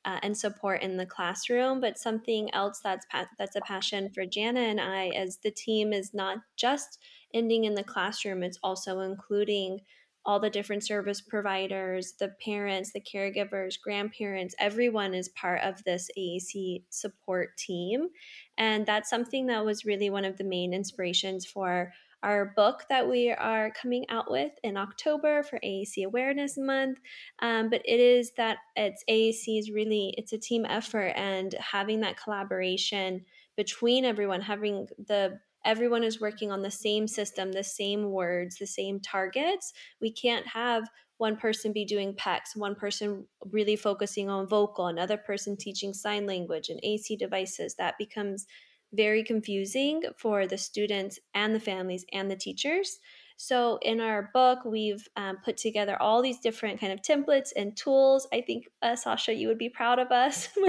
uh, 0.04 0.18
and 0.22 0.36
support 0.36 0.82
in 0.82 0.96
the 0.96 1.06
classroom. 1.06 1.80
But 1.80 1.98
something 1.98 2.52
else 2.54 2.80
that's 2.82 3.06
pa- 3.10 3.28
that's 3.38 3.56
a 3.56 3.60
passion 3.60 4.10
for 4.14 4.26
Jana 4.26 4.60
and 4.60 4.80
I, 4.80 5.08
as 5.08 5.38
the 5.38 5.50
team, 5.50 5.92
is 5.92 6.14
not 6.14 6.38
just 6.56 6.98
ending 7.34 7.64
in 7.64 7.74
the 7.74 7.84
classroom; 7.84 8.42
it's 8.42 8.58
also 8.62 9.00
including 9.00 9.80
all 10.24 10.38
the 10.38 10.50
different 10.50 10.84
service 10.84 11.20
providers, 11.20 12.14
the 12.18 12.32
parents, 12.44 12.92
the 12.92 13.00
caregivers, 13.00 13.74
grandparents, 13.82 14.54
everyone 14.58 15.14
is 15.14 15.28
part 15.30 15.60
of 15.62 15.82
this 15.84 16.08
AAC 16.16 16.84
support 16.90 17.56
team. 17.56 18.08
And 18.56 18.86
that's 18.86 19.10
something 19.10 19.46
that 19.46 19.64
was 19.64 19.84
really 19.84 20.10
one 20.10 20.24
of 20.24 20.36
the 20.36 20.44
main 20.44 20.72
inspirations 20.72 21.44
for 21.44 21.92
our 22.22 22.52
book 22.56 22.84
that 22.88 23.08
we 23.08 23.30
are 23.30 23.70
coming 23.70 24.04
out 24.08 24.30
with 24.30 24.52
in 24.62 24.76
October 24.76 25.42
for 25.42 25.58
AAC 25.64 26.04
Awareness 26.04 26.56
Month. 26.56 26.98
Um, 27.40 27.70
but 27.70 27.82
it 27.84 28.00
is 28.00 28.32
that 28.36 28.58
it's 28.76 29.04
AAC 29.08 29.58
is 29.58 29.70
really 29.70 30.14
it's 30.16 30.32
a 30.32 30.38
team 30.38 30.64
effort 30.66 31.12
and 31.16 31.54
having 31.54 32.00
that 32.00 32.16
collaboration 32.16 33.24
between 33.56 34.04
everyone, 34.04 34.40
having 34.40 34.86
the 35.06 35.38
everyone 35.64 36.02
is 36.02 36.20
working 36.20 36.50
on 36.50 36.62
the 36.62 36.70
same 36.70 37.06
system, 37.06 37.52
the 37.52 37.62
same 37.62 38.10
words, 38.10 38.56
the 38.56 38.66
same 38.66 39.00
targets. 39.00 39.72
We 40.00 40.12
can't 40.12 40.46
have 40.46 40.88
one 41.18 41.36
person 41.36 41.72
be 41.72 41.84
doing 41.84 42.14
PECS, 42.14 42.56
one 42.56 42.74
person 42.74 43.26
really 43.52 43.76
focusing 43.76 44.28
on 44.28 44.48
vocal, 44.48 44.88
another 44.88 45.16
person 45.16 45.56
teaching 45.56 45.94
sign 45.94 46.26
language 46.26 46.68
and 46.68 46.80
AAC 46.82 47.16
devices. 47.16 47.76
That 47.76 47.94
becomes 47.96 48.46
very 48.92 49.24
confusing 49.24 50.02
for 50.16 50.46
the 50.46 50.58
students 50.58 51.18
and 51.34 51.54
the 51.54 51.60
families 51.60 52.04
and 52.12 52.30
the 52.30 52.36
teachers. 52.36 52.98
So 53.36 53.78
in 53.82 54.00
our 54.00 54.30
book, 54.32 54.60
we've 54.64 55.08
um, 55.16 55.38
put 55.44 55.56
together 55.56 56.00
all 56.00 56.22
these 56.22 56.38
different 56.38 56.80
kind 56.80 56.92
of 56.92 57.02
templates 57.02 57.48
and 57.56 57.76
tools. 57.76 58.28
I 58.32 58.40
think 58.40 58.68
uh, 58.82 58.94
Sasha, 58.94 59.34
you 59.34 59.48
would 59.48 59.58
be 59.58 59.68
proud 59.68 59.98
of 59.98 60.12
us. 60.12 60.48
oh 60.56 60.62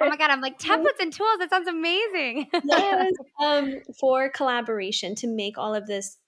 my 0.00 0.16
god, 0.18 0.30
I'm 0.30 0.40
like 0.40 0.58
templates 0.58 1.00
and 1.00 1.12
tools. 1.12 1.38
That 1.38 1.50
sounds 1.50 1.68
amazing. 1.68 2.48
yes, 2.64 3.12
um, 3.40 3.82
for 4.00 4.30
collaboration 4.30 5.14
to 5.16 5.28
make 5.28 5.58
all 5.58 5.76
of 5.76 5.86
this 5.86 6.18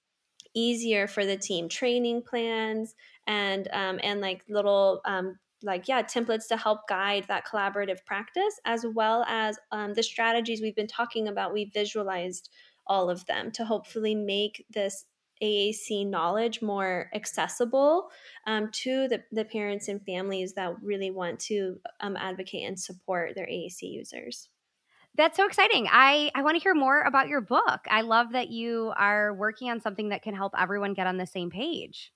easier 0.55 1.09
for 1.09 1.27
the 1.27 1.37
team. 1.37 1.69
Training 1.69 2.23
plans 2.23 2.95
and 3.27 3.67
um, 3.73 3.99
and 4.01 4.21
like 4.21 4.45
little 4.49 5.01
um, 5.05 5.39
like 5.65 5.89
yeah 5.89 6.03
templates 6.03 6.47
to 6.49 6.57
help 6.57 6.81
guide 6.89 7.25
that 7.29 7.47
collaborative 7.47 8.05
practice 8.05 8.61
as 8.65 8.85
well 8.95 9.25
as 9.29 9.59
um, 9.73 9.95
the 9.95 10.03
strategies 10.03 10.61
we've 10.61 10.77
been 10.77 10.87
talking 10.87 11.29
about 11.29 11.53
we 11.53 11.71
visualized 11.73 12.51
all 12.87 13.09
of 13.09 13.25
them 13.27 13.51
to 13.51 13.65
hopefully 13.65 14.15
make 14.15 14.65
this 14.71 15.07
AAC 15.43 16.07
knowledge 16.07 16.63
more 16.63 17.11
accessible 17.15 18.09
um, 18.47 18.71
to 18.73 19.09
the, 19.09 19.23
the 19.33 19.45
parents 19.45 19.89
and 19.89 20.05
families 20.05 20.55
that 20.55 20.75
really 20.83 21.11
want 21.11 21.41
to 21.41 21.81
um, 22.01 22.17
advocate 22.17 22.67
and 22.67 22.79
support 22.79 23.35
their 23.35 23.47
AAC 23.47 23.83
users. 23.83 24.49
That's 25.17 25.37
so 25.37 25.47
exciting. 25.47 25.87
I, 25.91 26.31
I 26.35 26.43
want 26.43 26.57
to 26.57 26.63
hear 26.63 26.75
more 26.75 27.03
about 27.03 27.29
your 27.29 27.41
book. 27.41 27.81
I 27.89 28.01
love 28.01 28.33
that 28.33 28.51
you 28.51 28.93
are 28.97 29.33
working 29.35 29.71
on 29.71 29.81
something 29.81 30.09
that 30.09 30.23
can 30.23 30.35
help 30.35 30.55
everyone 30.59 30.95
get 30.95 31.07
on 31.07 31.19
the 31.19 31.27
same 31.27 31.51
page. 31.51 32.13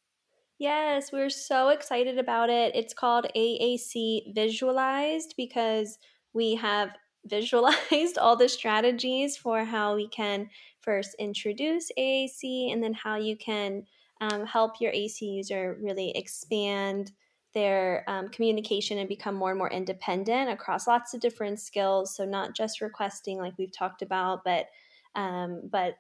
Yes, 0.59 1.12
we're 1.12 1.31
so 1.31 1.68
excited 1.68 2.18
about 2.18 2.51
it. 2.51 2.75
It's 2.75 2.92
called 2.92 3.27
AAC 3.37 4.35
Visualized 4.35 5.35
because 5.37 5.99
we 6.33 6.57
have 6.57 6.90
visualized 7.27 8.18
all 8.18 8.37
the 8.37 8.49
strategies 8.49 9.37
for 9.37 9.64
how 9.64 9.94
we 9.94 10.09
can 10.09 10.49
first 10.81 11.14
introduce 11.18 11.90
AAC 11.99 12.73
and 12.73 12.83
then 12.83 12.94
how 12.94 13.16
you 13.16 13.37
can 13.37 13.85
um, 14.21 14.47
help 14.47 14.81
your 14.81 14.92
AAC 14.92 15.21
user 15.23 15.79
really 15.81 16.11
expand 16.16 17.12
their 17.55 18.05
um, 18.09 18.29
communication 18.29 18.99
and 18.99 19.09
become 19.09 19.35
more 19.35 19.51
and 19.51 19.59
more 19.59 19.71
independent 19.71 20.51
across 20.51 20.87
lots 20.87 21.14
of 21.14 21.21
different 21.21 21.61
skills. 21.61 22.16
So 22.16 22.25
not 22.25 22.55
just 22.55 22.81
requesting, 22.81 23.38
like 23.38 23.55
we've 23.59 23.73
talked 23.73 24.03
about, 24.03 24.42
but 24.44 24.66
um, 25.14 25.62
but 25.71 25.94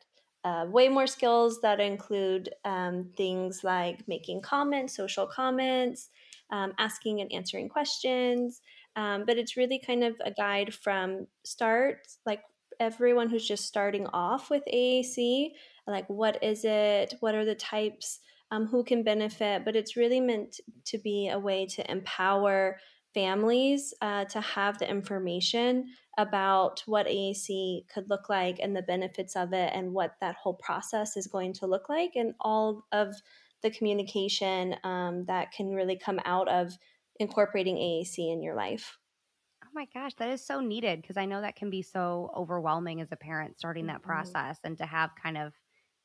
uh, 0.44 0.66
way 0.68 0.88
more 0.88 1.06
skills 1.06 1.60
that 1.60 1.80
include 1.80 2.50
um, 2.64 3.10
things 3.16 3.64
like 3.64 4.06
making 4.06 4.40
comments, 4.40 4.96
social 4.96 5.26
comments, 5.26 6.10
um, 6.50 6.72
asking 6.78 7.20
and 7.20 7.32
answering 7.32 7.68
questions, 7.68 8.60
um, 8.96 9.24
but 9.26 9.36
it's 9.36 9.56
really 9.56 9.78
kind 9.78 10.02
of 10.02 10.14
a 10.24 10.30
guide 10.30 10.74
from 10.74 11.26
start, 11.44 12.06
like 12.24 12.42
everyone 12.80 13.28
who's 13.28 13.46
just 13.46 13.66
starting 13.66 14.06
off 14.08 14.50
with 14.50 14.62
AAC, 14.72 15.50
like 15.86 16.08
what 16.08 16.42
is 16.42 16.64
it? 16.64 17.14
What 17.20 17.34
are 17.34 17.44
the 17.44 17.54
types? 17.54 18.20
Um, 18.50 18.66
who 18.66 18.82
can 18.82 19.02
benefit? 19.02 19.64
But 19.64 19.76
it's 19.76 19.96
really 19.96 20.20
meant 20.20 20.60
to 20.86 20.98
be 20.98 21.28
a 21.28 21.38
way 21.38 21.66
to 21.66 21.90
empower 21.90 22.78
families 23.14 23.94
uh, 24.00 24.24
to 24.26 24.40
have 24.40 24.78
the 24.78 24.88
information 24.88 25.86
about 26.18 26.82
what 26.84 27.06
AAC 27.06 27.88
could 27.88 28.10
look 28.10 28.28
like 28.28 28.58
and 28.60 28.76
the 28.76 28.82
benefits 28.82 29.36
of 29.36 29.52
it 29.52 29.70
and 29.72 29.94
what 29.94 30.16
that 30.20 30.34
whole 30.34 30.54
process 30.54 31.16
is 31.16 31.28
going 31.28 31.52
to 31.54 31.66
look 31.66 31.88
like 31.88 32.16
and 32.16 32.34
all 32.40 32.84
of 32.92 33.14
the 33.62 33.70
communication 33.70 34.74
um, 34.82 35.24
that 35.26 35.52
can 35.52 35.72
really 35.72 35.96
come 35.96 36.20
out 36.24 36.48
of 36.48 36.76
incorporating 37.20 37.76
AAC 37.76 38.32
in 38.32 38.42
your 38.42 38.56
life. 38.56 38.98
Oh 39.64 39.70
my 39.72 39.86
gosh, 39.94 40.14
that 40.14 40.30
is 40.30 40.44
so 40.44 40.60
needed 40.60 41.00
because 41.00 41.16
I 41.16 41.26
know 41.26 41.40
that 41.40 41.56
can 41.56 41.70
be 41.70 41.82
so 41.82 42.32
overwhelming 42.36 43.00
as 43.00 43.12
a 43.12 43.16
parent 43.16 43.56
starting 43.56 43.86
that 43.86 43.98
mm-hmm. 43.98 44.10
process 44.10 44.58
and 44.64 44.76
to 44.78 44.86
have 44.86 45.10
kind 45.22 45.38
of 45.38 45.52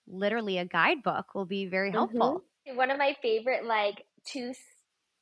literally 0.07 0.59
a 0.59 0.65
guidebook 0.65 1.33
will 1.33 1.45
be 1.45 1.65
very 1.65 1.91
helpful. 1.91 2.43
Mm-hmm. 2.67 2.77
One 2.77 2.91
of 2.91 2.99
my 2.99 3.15
favorite 3.21 3.65
like 3.65 4.05
two 4.25 4.53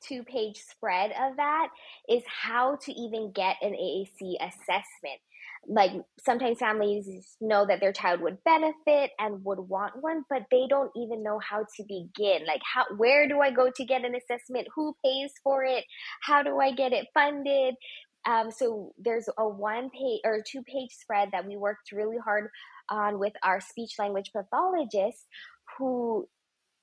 two 0.07 0.23
page 0.23 0.57
spread 0.57 1.11
of 1.11 1.37
that 1.37 1.69
is 2.09 2.23
how 2.27 2.77
to 2.83 2.91
even 2.91 3.31
get 3.31 3.57
an 3.61 3.73
AAC 3.73 4.35
assessment. 4.39 5.19
Like 5.67 5.91
sometimes 6.19 6.57
families 6.57 7.07
know 7.39 7.65
that 7.67 7.79
their 7.79 7.93
child 7.93 8.21
would 8.21 8.43
benefit 8.43 9.11
and 9.19 9.45
would 9.45 9.59
want 9.59 10.01
one, 10.01 10.23
but 10.29 10.43
they 10.49 10.65
don't 10.67 10.91
even 10.95 11.23
know 11.23 11.39
how 11.39 11.65
to 11.77 11.83
begin. 11.87 12.45
Like 12.47 12.61
how 12.63 12.85
where 12.97 13.27
do 13.27 13.39
I 13.41 13.51
go 13.51 13.69
to 13.75 13.85
get 13.85 14.03
an 14.03 14.15
assessment? 14.15 14.67
Who 14.75 14.95
pays 15.05 15.31
for 15.43 15.63
it? 15.63 15.85
How 16.23 16.41
do 16.41 16.59
I 16.59 16.71
get 16.71 16.93
it 16.93 17.07
funded? 17.13 17.75
Um, 18.27 18.51
so 18.51 18.93
there's 18.97 19.29
a 19.37 19.47
one 19.47 19.89
page 19.89 20.21
or 20.23 20.43
two 20.45 20.61
page 20.63 20.91
spread 20.91 21.29
that 21.31 21.47
we 21.47 21.57
worked 21.57 21.91
really 21.91 22.17
hard 22.23 22.49
on 22.89 23.19
with 23.19 23.33
our 23.43 23.61
speech 23.61 23.93
language 23.97 24.31
pathologist 24.35 25.25
who 25.77 26.27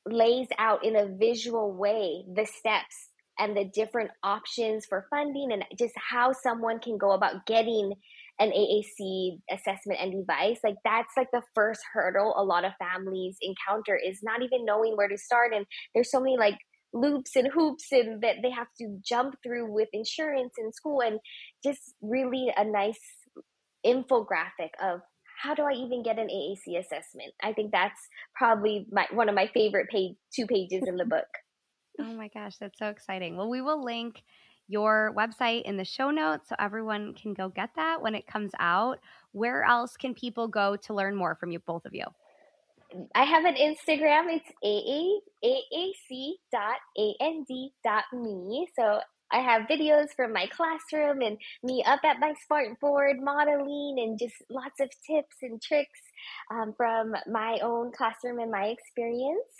lays 0.06 0.48
out 0.58 0.84
in 0.84 0.96
a 0.96 1.06
visual 1.06 1.72
way 1.72 2.24
the 2.34 2.46
steps 2.46 3.07
and 3.38 3.56
the 3.56 3.64
different 3.64 4.10
options 4.22 4.86
for 4.86 5.06
funding 5.10 5.52
and 5.52 5.64
just 5.78 5.94
how 6.10 6.32
someone 6.32 6.78
can 6.80 6.98
go 6.98 7.12
about 7.12 7.46
getting 7.46 7.92
an 8.40 8.50
AAC 8.50 9.38
assessment 9.50 10.00
and 10.00 10.12
device. 10.12 10.58
Like 10.62 10.76
that's 10.84 11.12
like 11.16 11.28
the 11.32 11.42
first 11.54 11.80
hurdle 11.92 12.34
a 12.36 12.44
lot 12.44 12.64
of 12.64 12.72
families 12.78 13.36
encounter 13.40 13.96
is 13.96 14.20
not 14.22 14.42
even 14.42 14.64
knowing 14.64 14.96
where 14.96 15.08
to 15.08 15.18
start. 15.18 15.52
And 15.54 15.66
there's 15.94 16.10
so 16.10 16.20
many 16.20 16.36
like 16.36 16.58
loops 16.92 17.36
and 17.36 17.48
hoops 17.52 17.86
and 17.92 18.22
that 18.22 18.36
they 18.42 18.50
have 18.50 18.68
to 18.80 18.98
jump 19.06 19.34
through 19.42 19.72
with 19.72 19.88
insurance 19.92 20.54
and 20.56 20.74
school 20.74 21.00
and 21.00 21.18
just 21.64 21.94
really 22.00 22.52
a 22.56 22.64
nice 22.64 23.00
infographic 23.84 24.70
of 24.82 25.00
how 25.42 25.54
do 25.54 25.62
I 25.62 25.72
even 25.72 26.02
get 26.02 26.18
an 26.18 26.28
AAC 26.28 26.78
assessment? 26.78 27.32
I 27.42 27.52
think 27.52 27.70
that's 27.70 28.00
probably 28.34 28.86
my 28.90 29.06
one 29.12 29.28
of 29.28 29.34
my 29.34 29.48
favorite 29.54 29.88
page 29.88 30.14
two 30.34 30.46
pages 30.46 30.82
in 30.86 30.96
the 30.96 31.04
book. 31.08 31.26
Oh 32.00 32.14
my 32.14 32.28
gosh, 32.28 32.56
that's 32.56 32.78
so 32.78 32.88
exciting. 32.88 33.36
Well, 33.36 33.48
we 33.48 33.60
will 33.60 33.82
link 33.82 34.22
your 34.68 35.12
website 35.16 35.62
in 35.62 35.76
the 35.76 35.84
show 35.84 36.10
notes 36.10 36.50
so 36.50 36.56
everyone 36.58 37.14
can 37.14 37.34
go 37.34 37.48
get 37.48 37.70
that 37.76 38.00
when 38.00 38.14
it 38.14 38.26
comes 38.26 38.52
out. 38.60 39.00
Where 39.32 39.64
else 39.64 39.96
can 39.96 40.14
people 40.14 40.46
go 40.46 40.76
to 40.76 40.94
learn 40.94 41.16
more 41.16 41.34
from 41.34 41.50
you, 41.50 41.58
both 41.60 41.84
of 41.86 41.94
you? 41.94 42.04
I 43.14 43.24
have 43.24 43.44
an 43.44 43.54
Instagram. 43.54 44.38
It's 44.38 44.50
aac.and.me. 45.44 46.38
So 48.76 49.00
I 49.30 49.40
have 49.40 49.62
videos 49.68 50.06
from 50.16 50.32
my 50.32 50.46
classroom 50.46 51.20
and 51.20 51.36
me 51.62 51.82
up 51.84 52.00
at 52.04 52.20
my 52.20 52.32
smart 52.46 52.80
board 52.80 53.20
modeling 53.20 53.96
and 53.98 54.18
just 54.18 54.36
lots 54.48 54.80
of 54.80 54.88
tips 55.06 55.36
and 55.42 55.60
tricks 55.60 56.00
um, 56.50 56.72
from 56.76 57.14
my 57.30 57.58
own 57.62 57.92
classroom 57.92 58.38
and 58.38 58.50
my 58.50 58.66
experience. 58.66 59.52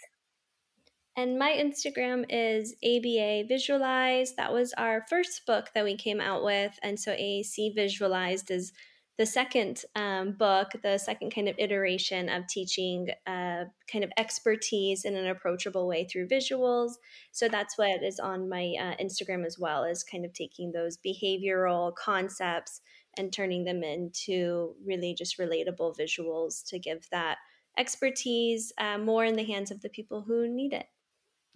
And 1.19 1.37
my 1.37 1.51
Instagram 1.51 2.27
is 2.29 2.77
ABA 2.85 3.49
Visualized. 3.49 4.37
That 4.37 4.53
was 4.53 4.73
our 4.75 5.05
first 5.11 5.45
book 5.47 5.71
that 5.75 5.83
we 5.83 5.97
came 5.97 6.21
out 6.21 6.45
with. 6.45 6.79
And 6.81 7.01
so 7.01 7.11
AAC 7.11 7.75
Visualized 7.75 8.53
is 8.53 8.73
the 9.17 9.27
second 9.27 9.83
um, 9.97 10.37
book, 10.39 10.69
the 10.81 10.97
second 10.97 11.35
kind 11.35 11.49
of 11.49 11.57
iteration 11.59 12.29
of 12.29 12.47
teaching 12.47 13.09
uh, 13.27 13.65
kind 13.91 14.05
of 14.05 14.13
expertise 14.17 15.05
in 15.05 15.17
an 15.17 15.27
approachable 15.27 15.89
way 15.89 16.05
through 16.05 16.29
visuals. 16.29 16.93
So 17.33 17.49
that's 17.49 17.77
what 17.77 18.01
is 18.05 18.21
on 18.21 18.49
my 18.49 18.75
uh, 18.81 19.03
Instagram 19.03 19.45
as 19.45 19.59
well, 19.59 19.83
is 19.83 20.05
kind 20.05 20.25
of 20.25 20.33
taking 20.33 20.71
those 20.71 20.99
behavioral 21.05 21.97
concepts 21.97 22.81
and 23.17 23.33
turning 23.33 23.65
them 23.65 23.83
into 23.83 24.77
really 24.87 25.17
just 25.19 25.37
relatable 25.37 25.99
visuals 25.99 26.65
to 26.69 26.79
give 26.79 27.09
that 27.11 27.39
expertise 27.77 28.73
uh, 28.79 28.99
more 28.99 29.25
in 29.25 29.35
the 29.35 29.43
hands 29.43 29.73
of 29.73 29.83
the 29.83 29.89
people 29.89 30.23
who 30.23 30.49
need 30.49 30.73
it. 30.73 30.87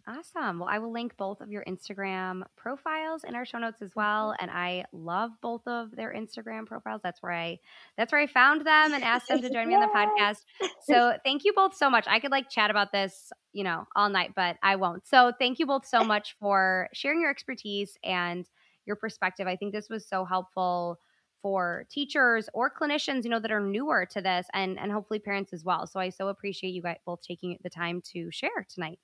Awesome. 0.08 0.58
Well, 0.58 0.68
I 0.68 0.80
will 0.80 0.90
link 0.90 1.16
both 1.16 1.40
of 1.40 1.52
your 1.52 1.62
Instagram 1.64 2.42
profiles 2.56 3.22
in 3.22 3.36
our 3.36 3.44
show 3.44 3.58
notes 3.58 3.82
as 3.82 3.94
well. 3.94 4.30
Mm-hmm. 4.30 4.42
And 4.42 4.50
I 4.50 4.84
love 4.92 5.30
both 5.40 5.64
of 5.68 5.94
their 5.94 6.12
Instagram 6.12 6.66
profiles. 6.66 7.00
That's 7.04 7.22
where 7.22 7.32
I 7.32 7.60
that's 7.96 8.10
where 8.10 8.20
I 8.20 8.26
found 8.26 8.66
them 8.66 8.94
and 8.94 9.04
asked 9.04 9.28
them 9.28 9.40
to 9.40 9.50
join 9.50 9.68
me 9.68 9.76
on 9.76 9.80
the 9.80 9.86
podcast. 9.94 10.38
So 10.80 11.16
thank 11.24 11.44
you 11.44 11.52
both 11.52 11.76
so 11.76 11.88
much. 11.88 12.06
I 12.08 12.18
could 12.18 12.32
like 12.32 12.50
chat 12.50 12.68
about 12.68 12.90
this, 12.90 13.32
you 13.52 13.62
know, 13.62 13.86
all 13.94 14.08
night, 14.08 14.32
but 14.34 14.56
I 14.62 14.74
won't. 14.74 15.06
So 15.06 15.32
thank 15.38 15.60
you 15.60 15.66
both 15.66 15.86
so 15.86 16.02
much 16.02 16.34
for 16.40 16.88
sharing 16.92 17.20
your 17.20 17.30
expertise 17.30 17.96
and 18.02 18.48
your 18.86 18.96
perspective. 18.96 19.46
I 19.46 19.54
think 19.54 19.72
this 19.72 19.88
was 19.88 20.04
so 20.04 20.24
helpful 20.24 20.98
for 21.42 21.86
teachers 21.90 22.48
or 22.54 22.72
clinicians, 22.72 23.22
you 23.22 23.30
know, 23.30 23.40
that 23.40 23.52
are 23.52 23.60
newer 23.60 24.04
to 24.06 24.20
this 24.20 24.48
and 24.52 24.80
and 24.80 24.90
hopefully 24.90 25.20
parents 25.20 25.52
as 25.52 25.62
well. 25.62 25.86
So 25.86 26.00
I 26.00 26.08
so 26.08 26.26
appreciate 26.26 26.70
you 26.70 26.82
guys 26.82 26.96
both 27.06 27.22
taking 27.22 27.56
the 27.62 27.70
time 27.70 28.02
to 28.12 28.32
share 28.32 28.66
tonight. 28.68 28.98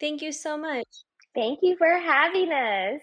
Thank 0.00 0.22
you 0.22 0.32
so 0.32 0.56
much. 0.56 0.86
Thank 1.34 1.60
you 1.62 1.76
for 1.76 1.98
having 1.98 2.52
us. 2.52 3.00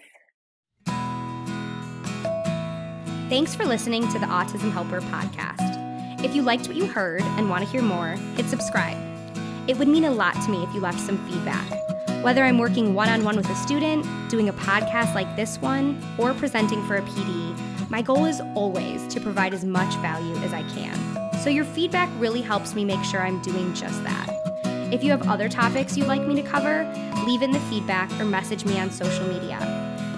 Thanks 3.28 3.54
for 3.54 3.64
listening 3.64 4.06
to 4.08 4.18
the 4.18 4.26
Autism 4.26 4.70
Helper 4.72 5.00
podcast. 5.00 6.22
If 6.22 6.34
you 6.34 6.42
liked 6.42 6.68
what 6.68 6.76
you 6.76 6.86
heard 6.86 7.22
and 7.22 7.48
want 7.48 7.64
to 7.64 7.70
hear 7.70 7.82
more, 7.82 8.08
hit 8.36 8.46
subscribe. 8.46 8.98
It 9.68 9.78
would 9.78 9.88
mean 9.88 10.04
a 10.04 10.10
lot 10.10 10.34
to 10.34 10.50
me 10.50 10.62
if 10.62 10.74
you 10.74 10.80
left 10.80 11.00
some 11.00 11.18
feedback. 11.28 11.68
Whether 12.22 12.44
I'm 12.44 12.58
working 12.58 12.94
one 12.94 13.08
on 13.08 13.24
one 13.24 13.36
with 13.36 13.48
a 13.48 13.54
student, 13.56 14.06
doing 14.28 14.48
a 14.48 14.52
podcast 14.52 15.14
like 15.14 15.34
this 15.34 15.60
one, 15.60 16.00
or 16.18 16.34
presenting 16.34 16.86
for 16.86 16.96
a 16.96 17.02
PD, 17.02 17.90
my 17.90 18.02
goal 18.02 18.26
is 18.26 18.40
always 18.54 19.06
to 19.08 19.20
provide 19.20 19.54
as 19.54 19.64
much 19.64 19.94
value 19.96 20.36
as 20.36 20.52
I 20.52 20.62
can. 20.74 20.96
So 21.40 21.50
your 21.50 21.64
feedback 21.64 22.08
really 22.18 22.42
helps 22.42 22.74
me 22.74 22.84
make 22.84 23.02
sure 23.02 23.20
I'm 23.20 23.40
doing 23.42 23.74
just 23.74 24.04
that. 24.04 24.28
If 24.92 25.02
you 25.02 25.10
have 25.10 25.26
other 25.26 25.48
topics 25.48 25.96
you'd 25.96 26.06
like 26.06 26.26
me 26.26 26.34
to 26.34 26.42
cover, 26.42 26.84
leave 27.24 27.40
in 27.40 27.50
the 27.50 27.60
feedback 27.60 28.10
or 28.20 28.26
message 28.26 28.66
me 28.66 28.78
on 28.78 28.90
social 28.90 29.26
media. 29.26 29.58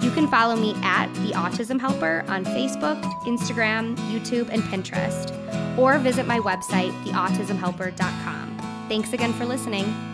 You 0.03 0.11
can 0.11 0.27
follow 0.27 0.57
me 0.57 0.75
at 0.83 1.07
The 1.15 1.31
Autism 1.31 1.81
Helper 1.81 2.25
on 2.27 2.45
Facebook, 2.45 3.01
Instagram, 3.23 3.97
YouTube, 4.11 4.49
and 4.51 4.63
Pinterest, 4.65 5.31
or 5.79 5.99
visit 5.99 6.27
my 6.27 6.41
website, 6.41 6.91
theautismhelper.com. 7.05 8.87
Thanks 8.89 9.13
again 9.13 9.33
for 9.33 9.47
listening. 9.47 10.14